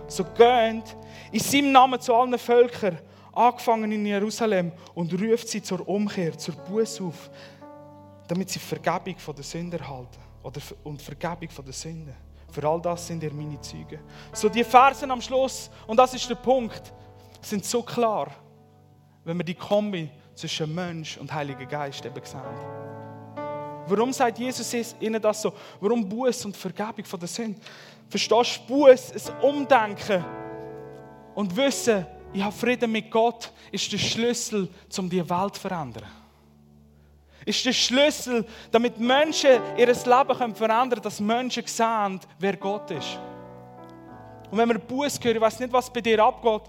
So 0.08 0.24
geht 0.24 0.96
in 1.32 1.40
seinem 1.40 1.72
Namen 1.74 2.00
zu 2.00 2.14
allen 2.14 2.38
Völkern, 2.38 2.98
angefangen 3.34 3.92
in 3.92 4.06
Jerusalem, 4.06 4.72
und 4.94 5.12
ruft 5.14 5.50
sie 5.50 5.62
zur 5.62 5.86
Umkehr, 5.88 6.38
zur 6.38 6.56
Buße 6.56 7.04
auf, 7.04 7.30
damit 8.28 8.50
sie 8.50 8.60
Vergebung 8.60 9.18
von 9.18 9.36
der 9.36 9.44
Sünde 9.44 9.78
erhalten. 9.78 10.20
Oder, 10.44 10.62
und 10.84 11.02
Vergebung 11.02 11.50
von 11.50 11.66
der 11.66 11.74
Sünde. 11.74 12.14
Für 12.52 12.70
all 12.70 12.82
das 12.82 13.08
sind 13.08 13.22
ihr 13.22 13.34
meine 13.34 13.60
Züge. 13.60 14.00
So 14.32 14.48
die 14.48 14.64
Versen 14.64 15.12
am 15.12 15.22
Schluss, 15.22 15.70
und 15.88 15.98
das 15.98 16.14
ist 16.14 16.30
der 16.30 16.36
Punkt 16.36 16.94
sind 17.42 17.66
so 17.66 17.82
klar, 17.82 18.32
wenn 19.24 19.38
wir 19.38 19.44
die 19.44 19.56
Kombi 19.56 20.10
zwischen 20.36 20.74
Mensch 20.74 21.18
und 21.18 21.34
Heiliger 21.34 21.66
Geist 21.66 22.06
eben 22.06 22.24
sehen. 22.24 22.42
Warum 23.88 24.12
sagt 24.12 24.40
Jesus 24.40 24.96
ihnen 25.00 25.22
das 25.22 25.42
so? 25.42 25.54
Warum 25.80 26.08
Buß 26.08 26.46
und 26.46 26.58
Vergebung 26.58 27.06
von 27.06 27.20
der 27.20 27.30
Sünde? 27.30 27.60
Verstehst 28.10 28.62
du, 28.68 28.74
Buß, 28.74 29.30
ein 29.30 29.44
Umdenken 29.44 30.24
und 31.36 31.56
Wissen, 31.56 32.06
ich 32.34 32.42
habe 32.42 32.52
Frieden 32.52 32.92
mit 32.92 33.10
Gott, 33.10 33.52
ist 33.72 33.92
der 33.92 33.98
Schlüssel, 33.98 34.68
um 34.98 35.10
die 35.10 35.28
Welt 35.30 35.56
zu 35.56 35.62
verändern. 35.62 36.04
Ist 37.46 37.64
der 37.64 37.74
Schlüssel, 37.74 38.46
damit 38.72 39.00
Menschen 39.00 39.62
ihr 39.78 39.88
Leben 39.88 40.56
verändern 40.56 40.90
können, 40.90 41.02
dass 41.02 41.20
Menschen 41.20 41.66
sehen, 41.66 42.20
wer 42.40 42.58
Gott 42.58 42.90
ist. 42.92 43.20
Und 44.50 44.58
wenn 44.58 44.70
wir 44.70 44.80
Buß 44.80 45.20
hören, 45.24 45.36
ich 45.36 45.42
weiß 45.42 45.60
nicht, 45.60 45.72
was 45.72 45.92
bei 45.92 46.02
dir 46.02 46.24
abgeht, 46.24 46.64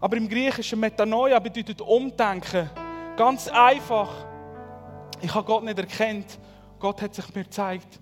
aber 0.00 0.16
im 0.16 0.28
Griechischen 0.28 0.80
Metanoia 0.80 1.38
bedeutet 1.38 1.80
umdenken. 1.80 2.70
Ganz 3.16 3.48
einfach. 3.48 4.12
Ich 5.20 5.34
habe 5.34 5.44
Gott 5.44 5.64
nicht 5.64 5.78
erkannt. 5.78 6.38
Gott 6.78 7.02
hat 7.02 7.14
sich 7.14 7.34
mir 7.34 7.44
gezeigt, 7.44 7.98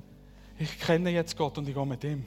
ich 0.58 0.78
kenne 0.78 1.10
jetzt 1.10 1.36
Gott 1.36 1.56
und 1.58 1.68
ich 1.68 1.74
gehe 1.74 1.86
mit 1.86 2.04
ihm. 2.04 2.24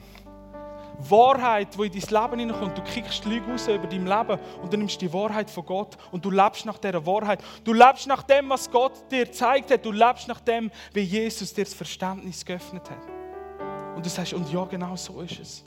Wahrheit, 1.08 1.68
die 1.76 1.86
in 1.86 1.92
dein 1.92 2.22
Leben 2.22 2.38
hineinkommt. 2.40 2.76
Du 2.76 2.82
kriegst 2.82 3.24
Lüge 3.24 3.50
raus 3.50 3.68
über 3.68 3.86
dein 3.86 4.06
Leben 4.06 4.38
und 4.62 4.72
du 4.72 4.76
nimmst 4.76 5.00
die 5.00 5.12
Wahrheit 5.12 5.50
von 5.50 5.64
Gott 5.64 5.96
und 6.10 6.24
du 6.24 6.30
lebst 6.30 6.66
nach 6.66 6.78
dieser 6.78 7.04
Wahrheit. 7.06 7.42
Du 7.64 7.72
lebst 7.72 8.06
nach 8.06 8.22
dem, 8.22 8.50
was 8.50 8.70
Gott 8.70 8.92
dir 9.10 9.26
gezeigt 9.26 9.70
hat. 9.70 9.84
Du 9.84 9.92
lebst 9.92 10.28
nach 10.28 10.40
dem, 10.40 10.70
wie 10.92 11.00
Jesus 11.00 11.54
dir 11.54 11.64
das 11.64 11.74
Verständnis 11.74 12.44
geöffnet 12.44 12.90
hat. 12.90 13.96
Und 13.96 14.04
du 14.04 14.10
sagst, 14.10 14.34
und 14.34 14.50
ja, 14.52 14.64
genau 14.64 14.96
so 14.96 15.20
ist 15.20 15.40
es. 15.40 15.64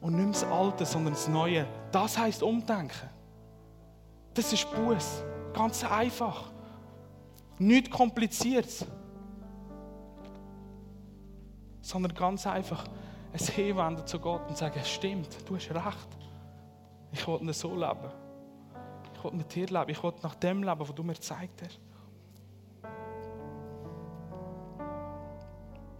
Und 0.00 0.16
nicht 0.16 0.42
das 0.42 0.44
Alte, 0.44 0.84
sondern 0.84 1.14
das 1.14 1.28
Neue. 1.28 1.66
Das 1.92 2.16
heißt 2.16 2.42
Umdenken. 2.42 3.10
Das 4.34 4.52
ist 4.52 4.68
Buß. 4.74 5.22
Ganz 5.52 5.84
einfach. 5.84 6.50
Nichts 7.58 7.90
Kompliziertes. 7.90 8.84
Sondern 11.80 12.14
ganz 12.14 12.46
einfach 12.46 12.84
ein 13.32 13.38
Hinwenden 13.38 14.06
zu 14.06 14.18
Gott 14.18 14.48
und 14.48 14.56
sagen, 14.56 14.78
es 14.80 14.90
stimmt, 14.90 15.28
du 15.48 15.56
hast 15.56 15.70
recht. 15.70 16.08
Ich 17.12 17.26
will 17.28 17.40
nicht 17.42 17.58
so 17.58 17.74
leben. 17.74 18.10
Ich 19.14 19.24
will 19.24 19.32
mit 19.32 19.54
dir 19.54 19.66
leben. 19.66 19.90
Ich 19.90 20.02
will 20.02 20.12
nach 20.22 20.34
dem 20.34 20.62
leben, 20.62 20.80
was 20.80 20.94
du 20.94 21.02
mir 21.02 21.14
gezeigt 21.14 21.62
hast. 21.62 21.80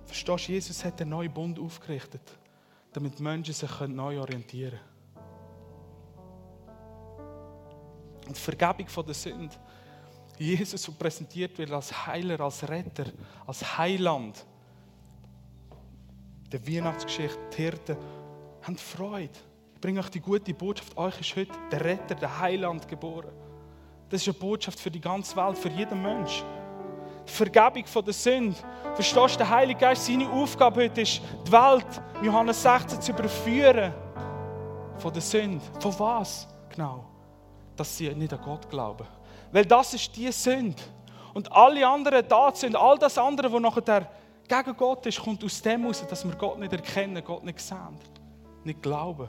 Verstehst 0.06 0.48
du, 0.48 0.52
Jesus 0.52 0.84
hat 0.84 1.00
einen 1.00 1.10
neuen 1.10 1.32
Bund 1.32 1.58
aufgerichtet, 1.58 2.22
damit 2.92 3.18
Menschen 3.20 3.54
sich 3.54 3.80
neu 3.88 4.20
orientieren 4.20 4.78
können. 4.78 4.93
Und 8.26 8.38
Vergebung 8.38 8.88
von 8.88 9.04
der 9.04 9.14
Sünde, 9.14 9.54
Jesus, 10.38 10.82
so 10.82 10.92
präsentiert 10.92 11.56
wird 11.58 11.70
als 11.70 12.06
Heiler, 12.06 12.40
als 12.40 12.68
Retter, 12.68 13.06
als 13.46 13.78
Heiland, 13.78 14.44
der 16.50 16.66
Weihnachtsgeschichte, 16.66 17.38
die 17.56 17.62
Hirten, 17.62 17.96
haben 18.62 18.76
Freude. 18.76 19.30
Ich 19.74 19.80
bringe 19.80 20.00
euch 20.00 20.08
die 20.08 20.20
gute 20.20 20.54
Botschaft. 20.54 20.96
Euch 20.96 21.20
ist 21.20 21.36
heute 21.36 21.52
der 21.70 21.84
Retter, 21.84 22.14
der 22.14 22.40
Heiland 22.40 22.88
geboren. 22.88 23.32
Das 24.08 24.22
ist 24.22 24.28
eine 24.28 24.38
Botschaft 24.38 24.80
für 24.80 24.90
die 24.90 25.00
ganze 25.00 25.36
Welt, 25.36 25.58
für 25.58 25.68
jeden 25.68 26.00
Mensch. 26.02 26.42
Die 27.26 27.32
Vergebung 27.32 27.86
von 27.86 28.04
der 28.04 28.14
Sünde. 28.14 28.56
Verstehst 28.94 29.34
du, 29.34 29.38
der 29.38 29.50
Heilige 29.50 29.80
Geist, 29.80 30.06
seine 30.06 30.28
Aufgabe 30.30 30.84
heute 30.84 31.00
ist, 31.00 31.20
die 31.46 31.52
Welt, 31.52 32.02
Johannes 32.22 32.62
16, 32.62 33.00
zu 33.00 33.12
überführen 33.12 33.92
von 34.98 35.12
der 35.12 35.22
Sünde. 35.22 35.60
Von 35.80 35.98
was 35.98 36.48
genau? 36.70 37.13
Dass 37.76 37.96
sie 37.96 38.14
nicht 38.14 38.32
an 38.32 38.40
Gott 38.42 38.68
glauben. 38.68 39.06
Weil 39.52 39.66
das 39.66 39.94
ist 39.94 40.14
die 40.16 40.30
Sünde. 40.32 40.82
Und 41.32 41.50
alle 41.50 41.86
anderen 41.86 42.28
Taten, 42.28 42.76
all 42.76 42.98
das 42.98 43.18
andere, 43.18 43.52
was 43.52 43.60
nachher 43.60 44.08
gegen 44.46 44.76
Gott 44.76 45.06
ist, 45.06 45.20
kommt 45.20 45.42
aus 45.42 45.60
dem 45.60 45.80
heraus, 45.82 46.04
dass 46.08 46.24
wir 46.24 46.34
Gott 46.36 46.58
nicht 46.58 46.72
erkennen, 46.72 47.22
Gott 47.24 47.44
nicht 47.44 47.60
sehen, 47.60 47.98
nicht 48.62 48.82
glauben. 48.82 49.28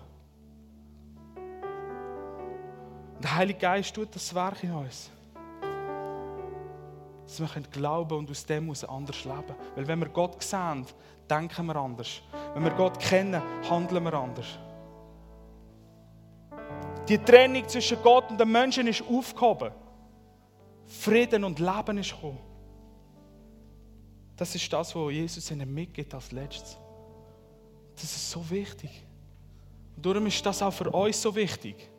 Der 3.19 3.35
Heilige 3.35 3.59
Geist 3.59 3.95
tut 3.95 4.13
das 4.13 4.33
Werk 4.35 4.63
in 4.63 4.73
uns. 4.73 5.09
Dass 7.25 7.39
wir 7.39 7.61
glauben 7.71 8.19
und 8.19 8.29
aus 8.29 8.45
dem 8.45 8.65
heraus 8.65 8.83
anders 8.83 9.23
leben. 9.23 9.55
Weil 9.75 9.87
wenn 9.87 9.99
wir 9.99 10.09
Gott 10.09 10.43
sehen, 10.43 10.85
denken 11.27 11.65
wir 11.65 11.75
anders. 11.75 12.21
Wenn 12.53 12.63
wir 12.63 12.71
Gott 12.71 12.99
kennen, 12.99 13.41
handeln 13.67 14.03
wir 14.03 14.13
anders. 14.13 14.59
Die 17.07 17.17
Trennung 17.19 17.67
zwischen 17.67 18.01
Gott 18.01 18.29
und 18.31 18.39
den 18.39 18.51
Menschen 18.51 18.87
ist 18.87 19.03
aufgehoben. 19.03 19.71
Frieden 20.85 21.43
und 21.43 21.59
Leben 21.59 21.97
ist 21.97 22.11
gekommen. 22.11 22.39
Das 24.35 24.53
ist 24.53 24.71
das, 24.71 24.95
was 24.95 25.11
Jesus 25.11 25.49
ihnen 25.51 25.71
mitgibt 25.73 26.13
als 26.13 26.31
letztes. 26.31 26.77
Das 27.95 28.03
ist 28.03 28.29
so 28.29 28.47
wichtig. 28.49 28.89
Und 29.95 30.05
darum 30.05 30.25
ist 30.27 30.45
das 30.45 30.61
auch 30.61 30.71
für 30.71 30.89
uns 30.89 31.21
so 31.21 31.33
wichtig. 31.35 31.89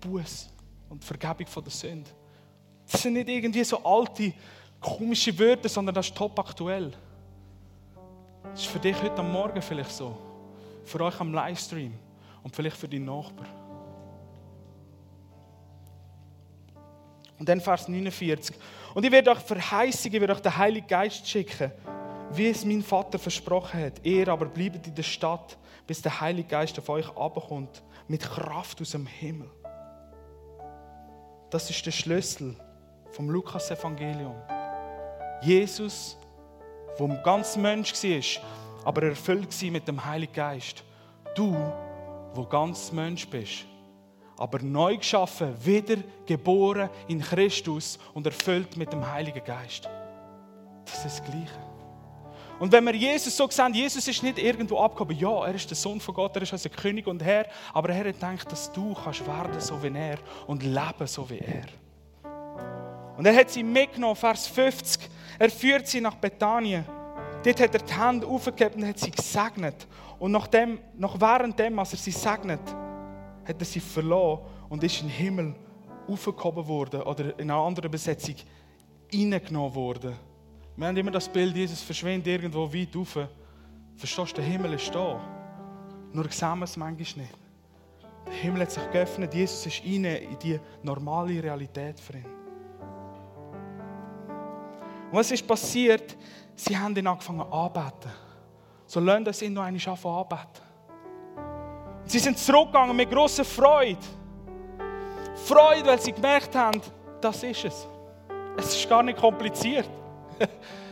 Buß 0.00 0.50
und 0.90 1.04
Vergebung 1.04 1.46
von 1.46 1.64
der 1.64 1.72
Sünde. 1.72 2.10
Das 2.90 3.02
sind 3.02 3.14
nicht 3.14 3.28
irgendwie 3.28 3.64
so 3.64 3.82
alte, 3.82 4.32
komische 4.80 5.36
Wörter, 5.38 5.68
sondern 5.68 5.94
das 5.94 6.08
ist 6.08 6.16
top 6.16 6.38
aktuell. 6.38 6.92
Das 8.56 8.64
ist 8.64 8.70
für 8.70 8.78
dich 8.78 8.96
heute 9.02 9.18
am 9.18 9.30
Morgen 9.32 9.60
vielleicht 9.60 9.92
so. 9.92 10.16
Für 10.86 11.02
euch 11.02 11.20
am 11.20 11.34
Livestream 11.34 11.92
und 12.42 12.56
vielleicht 12.56 12.78
für 12.78 12.88
deinen 12.88 13.04
Nachbarn. 13.04 13.50
Und 17.38 17.46
dann 17.46 17.60
Vers 17.60 17.86
49. 17.86 18.56
Und 18.94 19.04
ich 19.04 19.12
werde 19.12 19.32
euch 19.32 19.40
verheißen, 19.40 20.10
ich 20.10 20.18
werde 20.18 20.32
euch 20.32 20.40
den 20.40 20.56
Heiligen 20.56 20.86
Geist 20.86 21.28
schicken, 21.28 21.70
wie 22.30 22.48
es 22.48 22.64
mein 22.64 22.82
Vater 22.82 23.18
versprochen 23.18 23.78
hat. 23.78 24.02
Ihr 24.02 24.26
aber 24.26 24.46
bleibt 24.46 24.86
in 24.86 24.94
der 24.94 25.02
Stadt, 25.02 25.58
bis 25.86 26.00
der 26.00 26.18
Heilige 26.18 26.48
Geist 26.48 26.78
auf 26.78 26.88
euch 26.88 27.14
abkommt, 27.14 27.82
mit 28.08 28.22
Kraft 28.22 28.80
aus 28.80 28.92
dem 28.92 29.06
Himmel. 29.06 29.50
Das 31.50 31.68
ist 31.68 31.84
der 31.84 31.92
Schlüssel 31.92 32.56
vom 33.10 33.28
Lukas-Evangelium. 33.28 34.36
Jesus, 35.42 36.16
der 36.98 37.08
ganz 37.22 37.56
Mensch 37.56 37.92
war, 37.92 38.42
aber 38.84 39.02
erfüllt 39.02 39.62
war 39.62 39.70
mit 39.70 39.88
dem 39.88 40.04
Heiligen 40.04 40.32
Geist. 40.32 40.82
Du, 41.34 41.54
wo 42.34 42.44
ganz 42.44 42.92
Mensch 42.92 43.26
bist, 43.28 43.66
aber 44.38 44.58
neu 44.60 44.96
geschaffen, 44.96 45.54
wieder 45.64 45.96
geboren 46.26 46.90
in 47.08 47.20
Christus 47.20 47.98
und 48.14 48.26
erfüllt 48.26 48.76
mit 48.76 48.92
dem 48.92 49.10
Heiligen 49.10 49.44
Geist. 49.44 49.88
Das 50.84 50.96
ist 50.96 51.04
das 51.04 51.24
Gleiche. 51.24 51.66
Und 52.58 52.72
wenn 52.72 52.84
wir 52.84 52.94
Jesus 52.94 53.36
so 53.36 53.48
sehen, 53.50 53.74
Jesus 53.74 54.08
ist 54.08 54.22
nicht 54.22 54.38
irgendwo 54.38 54.78
abgehoben, 54.78 55.18
ja, 55.18 55.46
er 55.46 55.54
ist 55.54 55.68
der 55.68 55.76
Sohn 55.76 56.00
von 56.00 56.14
Gott, 56.14 56.34
er 56.36 56.42
ist 56.42 56.52
also 56.52 56.70
König 56.70 57.06
und 57.06 57.22
Herr, 57.22 57.46
aber 57.74 57.90
er 57.90 57.98
hat 57.98 58.14
gedacht, 58.14 58.50
dass 58.50 58.72
du 58.72 58.94
kannst 58.94 59.26
werden 59.26 59.60
so 59.60 59.82
wie 59.82 59.94
er 59.94 60.18
und 60.46 60.62
leben 60.62 61.06
so 61.06 61.28
wie 61.28 61.38
er. 61.38 61.66
Und 63.16 63.26
er 63.26 63.34
hat 63.34 63.50
sie 63.50 63.62
mitgenommen, 63.62 64.16
Vers 64.16 64.46
50. 64.46 65.08
Er 65.38 65.50
führt 65.50 65.86
sie 65.86 66.00
nach 66.00 66.16
Bethanien. 66.16 66.84
Dort 67.44 67.60
hat 67.60 67.74
er 67.74 67.80
die 67.80 67.94
Hände 67.94 68.26
aufgegeben 68.26 68.82
und 68.82 68.88
hat 68.88 68.98
sie 68.98 69.10
gesegnet. 69.10 69.86
Und 70.18 70.32
nach, 70.32 70.46
dem, 70.46 70.78
nach 70.96 71.20
während 71.20 71.58
dem, 71.58 71.78
als 71.78 71.92
er 71.92 71.98
sie 71.98 72.10
segnet, 72.10 72.60
hat 73.44 73.56
er 73.58 73.64
sie 73.64 73.80
verloren 73.80 74.40
und 74.68 74.82
ist 74.82 75.00
in 75.00 75.08
den 75.08 75.16
Himmel 75.16 75.54
aufgehoben 76.08 76.66
worden 76.66 77.02
oder 77.02 77.38
in 77.38 77.50
einer 77.50 77.60
anderen 77.60 77.90
Besetzung 77.90 78.34
reingenommen 79.12 79.74
worden. 79.74 80.14
Wir 80.76 80.88
haben 80.88 80.96
immer 80.96 81.10
das 81.10 81.28
Bild, 81.28 81.56
Jesus 81.56 81.82
verschwindet 81.82 82.26
irgendwo 82.26 82.72
weit 82.72 82.94
rauf. 82.94 83.18
Verstehst 83.96 84.32
du, 84.32 84.42
der 84.42 84.44
Himmel 84.44 84.74
ist 84.74 84.94
da. 84.94 85.20
Nur 86.12 86.30
sehen 86.30 86.58
wir 86.58 86.64
es 86.64 86.76
manchmal 86.76 87.24
nicht. 87.24 87.34
Der 88.26 88.34
Himmel 88.34 88.62
hat 88.62 88.72
sich 88.72 88.90
geöffnet, 88.90 89.32
Jesus 89.32 89.66
ist 89.66 89.82
rein 89.84 90.04
in 90.04 90.38
die 90.42 90.58
normale 90.82 91.42
Realität 91.42 92.00
für 92.00 92.14
ihn. 92.18 92.35
Und 95.10 95.18
was 95.18 95.30
ist 95.30 95.46
passiert? 95.46 96.16
Sie 96.54 96.76
haben 96.76 96.96
ihn 96.96 97.06
angefangen 97.06 97.40
anzubeten. 97.40 98.10
So 98.86 99.00
lernen 99.00 99.24
das 99.24 99.42
ihn 99.42 99.52
noch 99.52 99.62
einmal 99.62 99.80
anbeten. 99.86 100.66
Sie 102.04 102.18
sind 102.18 102.38
zurückgegangen 102.38 102.96
mit 102.96 103.10
großer 103.10 103.44
Freude. 103.44 103.98
Freude, 105.44 105.86
weil 105.86 106.00
sie 106.00 106.12
gemerkt 106.12 106.54
haben, 106.54 106.80
das 107.20 107.42
ist 107.42 107.64
es. 107.64 107.86
Es 108.56 108.76
ist 108.76 108.88
gar 108.88 109.02
nicht 109.02 109.18
kompliziert. 109.18 109.88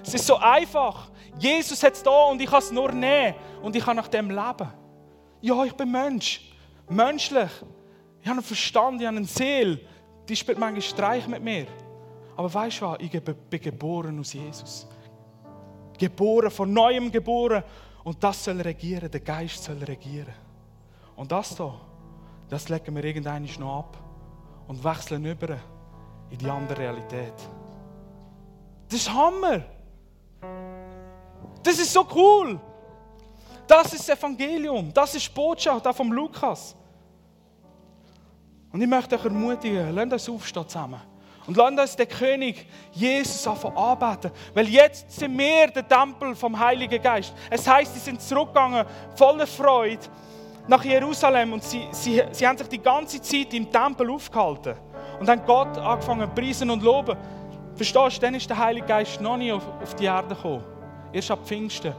Es 0.07 0.13
ist 0.13 0.27
so 0.27 0.37
einfach. 0.37 1.09
Jesus 1.39 1.83
hat 1.83 1.95
es 1.95 2.03
da 2.03 2.25
und 2.25 2.39
ich 2.39 2.51
kann 2.51 2.59
es 2.59 2.71
nur 2.71 2.93
nehmen 2.93 3.35
und 3.63 3.75
ich 3.75 3.83
kann 3.83 3.97
nach 3.97 4.09
dem 4.09 4.29
leben. 4.29 4.71
Ja, 5.41 5.65
ich 5.65 5.73
bin 5.73 5.91
Mensch. 5.91 6.53
Menschlich. 6.91 7.51
Ich 8.21 8.29
habe 8.29 8.39
einen 8.39 8.43
Verstand, 8.43 9.01
ich 9.01 9.07
habe 9.07 9.17
eine 9.17 9.27
Seele. 9.27 9.81
Die 10.29 10.37
spielt 10.37 10.59
manchmal 10.59 10.83
Streich 10.83 11.27
mit 11.27 11.43
mir. 11.43 11.67
Aber 12.37 12.53
weißt 12.53 12.81
du 12.81 12.87
was? 12.87 12.99
Ich 13.01 13.11
bin 13.23 13.61
geboren 13.61 14.19
aus 14.19 14.33
Jesus. 14.33 14.87
Geboren, 15.99 16.51
von 16.51 16.73
neuem 16.73 17.11
geboren. 17.11 17.63
Und 18.03 18.23
das 18.23 18.45
soll 18.45 18.61
regieren, 18.61 19.11
der 19.11 19.21
Geist 19.21 19.63
soll 19.65 19.83
regieren. 19.83 20.35
Und 21.17 21.31
das 21.31 21.57
hier, 21.57 21.81
das 22.49 22.69
legen 22.69 22.95
wir 22.95 23.05
irgendwann 23.05 23.49
noch 23.59 23.79
ab 23.79 23.97
und 24.67 24.83
wechseln 24.83 25.25
über 25.25 25.57
in 26.31 26.39
die 26.39 26.51
andere 26.51 26.79
Realität. 26.79 27.35
Das 28.89 29.01
ist 29.01 29.13
Hammer. 29.13 29.63
Das 31.63 31.79
ist 31.79 31.93
so 31.93 32.07
cool. 32.15 32.61
Das 33.67 33.95
ist 33.95 34.09
das 34.09 34.19
Evangelium. 34.19 34.93
Das 34.93 35.15
ist 35.15 35.27
die 35.27 35.33
Botschaft 35.33 35.87
auch 35.87 35.97
vom 35.97 36.13
Lukas. 36.13 36.77
Und 38.71 38.83
ich 38.83 38.89
möchte 38.89 39.17
euch 39.17 39.25
ermutigen, 39.25 39.95
lasst 39.95 40.13
uns 40.13 40.29
aufstehen 40.29 40.69
zusammen. 40.69 41.01
Und 41.47 41.57
lasst 41.57 41.79
uns 41.79 41.97
den 41.97 42.09
König 42.09 42.67
Jesus 42.93 43.47
anbeten. 43.47 44.31
Weil 44.55 44.69
jetzt 44.69 45.11
sind 45.11 45.37
wir 45.37 45.69
der 45.69 45.87
Tempel 45.87 46.35
vom 46.35 46.59
Heiligen 46.59 47.03
Geist. 47.03 47.35
Es 47.51 47.69
heißt, 47.69 47.95
sie 47.95 48.01
sind 48.01 48.23
zurückgegangen, 48.23 48.87
voller 49.15 49.47
Freude 49.47 50.07
nach 50.67 50.83
Jerusalem 50.83 51.53
und 51.53 51.63
sie, 51.63 51.87
sie, 51.91 52.23
sie 52.33 52.47
haben 52.47 52.57
sich 52.57 52.69
die 52.69 52.83
ganze 52.83 53.21
Zeit 53.21 53.53
im 53.53 53.71
Tempel 53.71 54.11
aufgehalten. 54.11 54.75
und 55.21 55.29
haben 55.29 55.45
Gott 55.47 55.77
angefangen 55.79 56.35
preisen 56.35 56.71
und 56.71 56.83
loben. 56.83 57.17
Verstehst 57.77 58.17
du, 58.17 58.21
dann 58.21 58.35
ist 58.35 58.49
der 58.49 58.59
Heilige 58.59 58.87
Geist 58.87 59.21
noch 59.21 59.37
nicht 59.37 59.53
auf, 59.53 59.67
auf 59.83 59.95
die 59.95 60.05
Erde 60.05 60.35
gekommen. 60.35 60.65
Erst 61.13 61.31
ab 61.31 61.41
Pfingsten. 61.45 61.93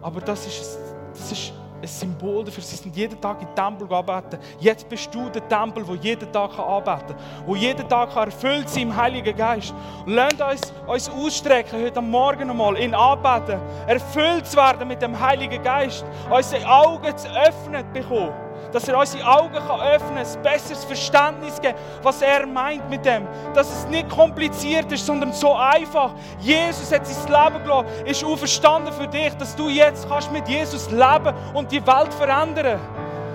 Aber 0.00 0.20
das 0.20 0.46
ist, 0.46 0.78
das 1.14 1.32
ist 1.32 1.52
ein 1.82 1.88
Symbol 1.88 2.44
dafür. 2.44 2.62
Sie 2.62 2.76
sind 2.76 2.96
jeden 2.96 3.20
Tag 3.20 3.40
den 3.40 3.54
Tempel 3.54 3.92
arbeiten. 3.92 4.38
Jetzt 4.60 4.88
bist 4.88 5.12
du 5.14 5.28
der 5.28 5.46
Tempel, 5.48 5.86
wo 5.86 5.94
jeden 5.94 6.32
Tag 6.32 6.58
arbeiten 6.58 7.08
kann. 7.08 7.16
Wo 7.46 7.56
jeden 7.56 7.88
Tag 7.88 8.14
erfüllt 8.16 8.68
sein 8.68 8.84
im 8.84 8.96
Heiligen 8.96 9.36
Geist. 9.36 9.74
Lasst 10.06 10.40
uns 10.40 10.72
uns 10.86 11.08
ausstrecken, 11.08 11.82
heute 11.82 12.00
Morgen 12.00 12.50
einmal, 12.50 12.76
in 12.76 12.94
Anbeten, 12.94 13.60
erfüllt 13.86 14.46
zu 14.46 14.56
werden 14.56 14.86
mit 14.86 15.02
dem 15.02 15.18
Heiligen 15.18 15.62
Geist. 15.62 16.04
Unsere 16.30 16.66
Augen 16.66 17.16
zu 17.16 17.28
öffnen 17.28 17.84
bekommen 17.92 18.41
dass 18.72 18.88
er 18.88 18.98
unsere 18.98 19.26
Augen 19.26 19.54
kann 19.54 19.80
öffnen 19.80 20.16
kann, 20.16 20.26
ein 20.26 20.42
besseres 20.42 20.84
Verständnis 20.84 21.60
geben, 21.60 21.76
was 22.02 22.22
er 22.22 22.46
meint 22.46 22.88
mit 22.88 23.04
dem. 23.04 23.26
Dass 23.54 23.70
es 23.70 23.86
nicht 23.86 24.08
kompliziert 24.08 24.90
ist, 24.90 25.04
sondern 25.04 25.32
so 25.32 25.54
einfach. 25.54 26.12
Jesus 26.40 26.92
hat 26.92 27.06
sein 27.06 27.30
Leben 27.30 27.62
gelassen, 27.62 28.06
ist 28.06 28.24
auferstanden 28.24 28.92
für 28.92 29.06
dich, 29.06 29.34
dass 29.34 29.54
du 29.54 29.68
jetzt 29.68 30.08
kannst 30.08 30.32
mit 30.32 30.48
Jesus 30.48 30.90
leben 30.90 31.34
und 31.54 31.70
die 31.70 31.86
Welt 31.86 32.12
verändern. 32.14 32.80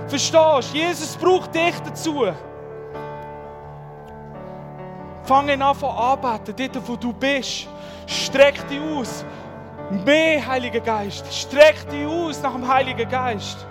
Verstehst 0.08 0.74
du? 0.74 0.78
Jesus 0.78 1.16
braucht 1.18 1.54
dich 1.54 1.76
dazu. 1.86 2.28
Fange 5.24 5.62
an 5.62 5.78
zu 5.78 5.86
arbeiten, 5.86 6.56
dort 6.56 6.88
wo 6.88 6.96
du 6.96 7.12
bist. 7.12 7.68
Streck 8.06 8.66
dich 8.70 8.80
aus. 8.80 9.26
Mehr 10.06 10.46
Heiliger 10.46 10.80
Geist. 10.80 11.26
Streck 11.34 11.90
dich 11.90 12.06
aus 12.06 12.42
nach 12.42 12.54
dem 12.54 12.66
Heiligen 12.66 13.10
Geist. 13.10 13.68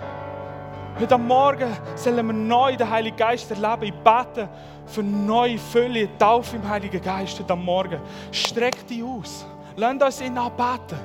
Heute 0.99 1.15
Morgen 1.15 1.77
sollen 1.95 2.25
wir 2.25 2.33
neu 2.33 2.75
den 2.75 2.89
Heiligen 2.89 3.15
Geist 3.15 3.51
erleben. 3.51 3.83
Ich 3.83 3.93
bete 3.93 4.49
für 4.87 5.03
neue 5.03 5.59
Fülle, 5.59 6.09
Taufe 6.17 6.55
im 6.55 6.67
Heiligen 6.67 6.99
Geist 6.99 7.39
heute 7.39 7.55
Morgen. 7.55 7.99
Streck 8.31 8.87
dich 8.87 9.03
aus. 9.03 9.45
Lass 9.75 10.01
uns 10.01 10.21
ihn 10.21 10.35
anbeten. 10.35 10.97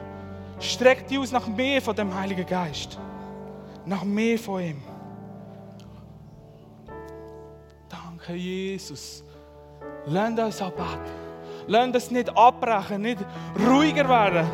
Streck 0.59 1.07
dich 1.07 1.19
aus 1.19 1.31
nach 1.31 1.47
mehr 1.47 1.83
von 1.83 1.95
dem 1.95 2.15
Heiligen 2.15 2.47
Geist. 2.47 2.99
Nach 3.85 4.03
mehr 4.03 4.39
von 4.39 4.63
ihm. 4.63 4.83
Danke, 7.91 8.33
Jesus. 8.33 9.23
Lass 10.07 10.39
uns 10.39 10.63
anbeten. 10.63 11.01
Lass 11.67 11.87
uns 11.89 12.11
nicht 12.11 12.35
abbrechen, 12.35 13.03
nicht 13.03 13.19
ruhiger 13.69 14.09
werden. 14.09 14.47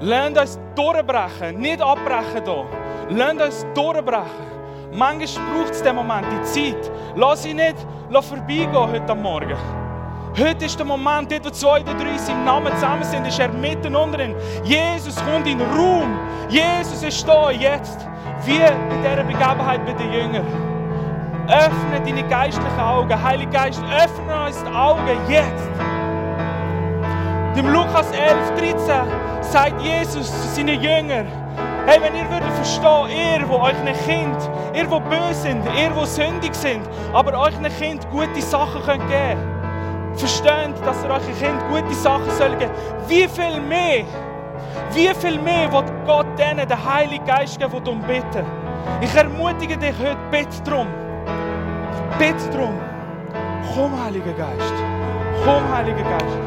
Lass 0.00 0.40
uns 0.40 0.58
durchbrechen, 0.74 1.58
nicht 1.60 1.82
abbrechen 1.82 2.44
hier. 2.46 2.66
Lass 3.10 3.64
uns 3.64 3.66
durchbrechen. 3.74 4.59
Manchmal 4.92 5.44
braucht 5.54 5.72
es 5.72 5.82
den 5.82 5.94
Moment, 5.94 6.26
die 6.32 6.42
Zeit. 6.42 6.90
Lass 7.14 7.46
ihn 7.46 7.56
nicht 7.56 7.76
vorbeigehen 8.10 8.74
heute 8.74 9.14
Morgen. 9.14 9.56
Heute 10.36 10.64
ist 10.64 10.78
der 10.78 10.86
Moment, 10.86 11.30
dort 11.30 11.44
wo 11.44 11.50
zwei 11.50 11.80
oder 11.80 11.94
drei 11.94 12.16
im 12.32 12.44
Namen 12.44 12.72
zusammen 12.74 13.04
sind, 13.04 13.26
ist 13.26 13.38
er 13.38 13.48
mitten 13.48 13.94
unter 13.94 14.20
ihnen. 14.20 14.34
Jesus 14.64 15.16
kommt 15.24 15.46
in 15.46 15.60
Raum. 15.60 16.18
Jesus 16.48 17.02
ist 17.02 17.26
da 17.26 17.50
jetzt. 17.50 18.06
Wie 18.44 18.56
in 18.56 19.02
dieser 19.02 19.24
Begebenheit 19.24 19.84
bei 19.84 19.92
den 19.92 20.12
Jüngern. 20.12 20.46
Öffne 21.48 22.00
deine 22.04 22.28
geistlichen 22.28 22.80
Augen. 22.80 23.22
Heiliger 23.22 23.50
Geist, 23.50 23.82
öffne 23.82 24.46
uns 24.46 24.62
die 24.62 24.70
Augen 24.70 25.08
jetzt. 25.28 25.70
Im 27.56 27.68
Lukas 27.72 28.10
11, 28.12 28.54
13 28.56 29.42
sagt 29.42 29.82
Jesus 29.82 30.30
zu 30.30 30.48
seinen 30.54 30.80
Jüngern, 30.80 31.26
Hey, 31.86 32.00
wenn 32.00 32.14
ihr 32.14 32.30
würdet 32.30 32.52
verstehen, 32.52 33.08
ihr, 33.08 33.48
wo 33.48 33.56
euch 33.56 33.74
ein 33.74 33.94
Kind, 34.06 34.50
ihr, 34.74 34.90
wo 34.90 35.00
böse 35.00 35.34
sind, 35.34 35.64
ihr, 35.76 35.94
wo 35.94 36.04
sündig 36.04 36.54
sind, 36.54 36.88
aber 37.12 37.38
euch 37.40 37.56
ein 37.56 37.68
Kind 37.78 38.08
gute 38.10 38.42
Sachen 38.42 38.82
könnt 38.82 39.08
geben 39.08 39.60
versteht, 40.20 40.74
dass 40.84 41.02
ihr 41.04 41.10
euch 41.10 41.26
ein 41.26 41.38
Kind 41.38 41.68
gute 41.68 41.94
Sachen 41.94 42.30
soll 42.30 42.56
geben 42.56 42.72
Wie 43.08 43.26
viel 43.28 43.60
mehr, 43.60 44.04
wie 44.92 45.08
viel 45.14 45.38
mehr 45.40 45.72
wird 45.72 45.90
Gott 46.06 46.26
denen 46.38 46.66
den 46.68 46.84
Heiligen 46.84 47.24
Geist 47.24 47.58
geben, 47.58 47.72
die 47.76 47.82
darum 47.82 48.02
bitten? 48.02 48.44
Ich 49.00 49.14
ermutige 49.14 49.76
dich 49.76 49.94
heute, 49.98 50.18
bitte 50.30 50.62
darum. 50.64 50.86
Bitte 52.18 52.50
darum. 52.52 52.78
Komm, 53.74 54.04
Heiliger 54.04 54.32
Geist. 54.32 54.74
Komm, 55.44 55.72
Heiliger 55.72 56.02
Geist. 56.02 56.38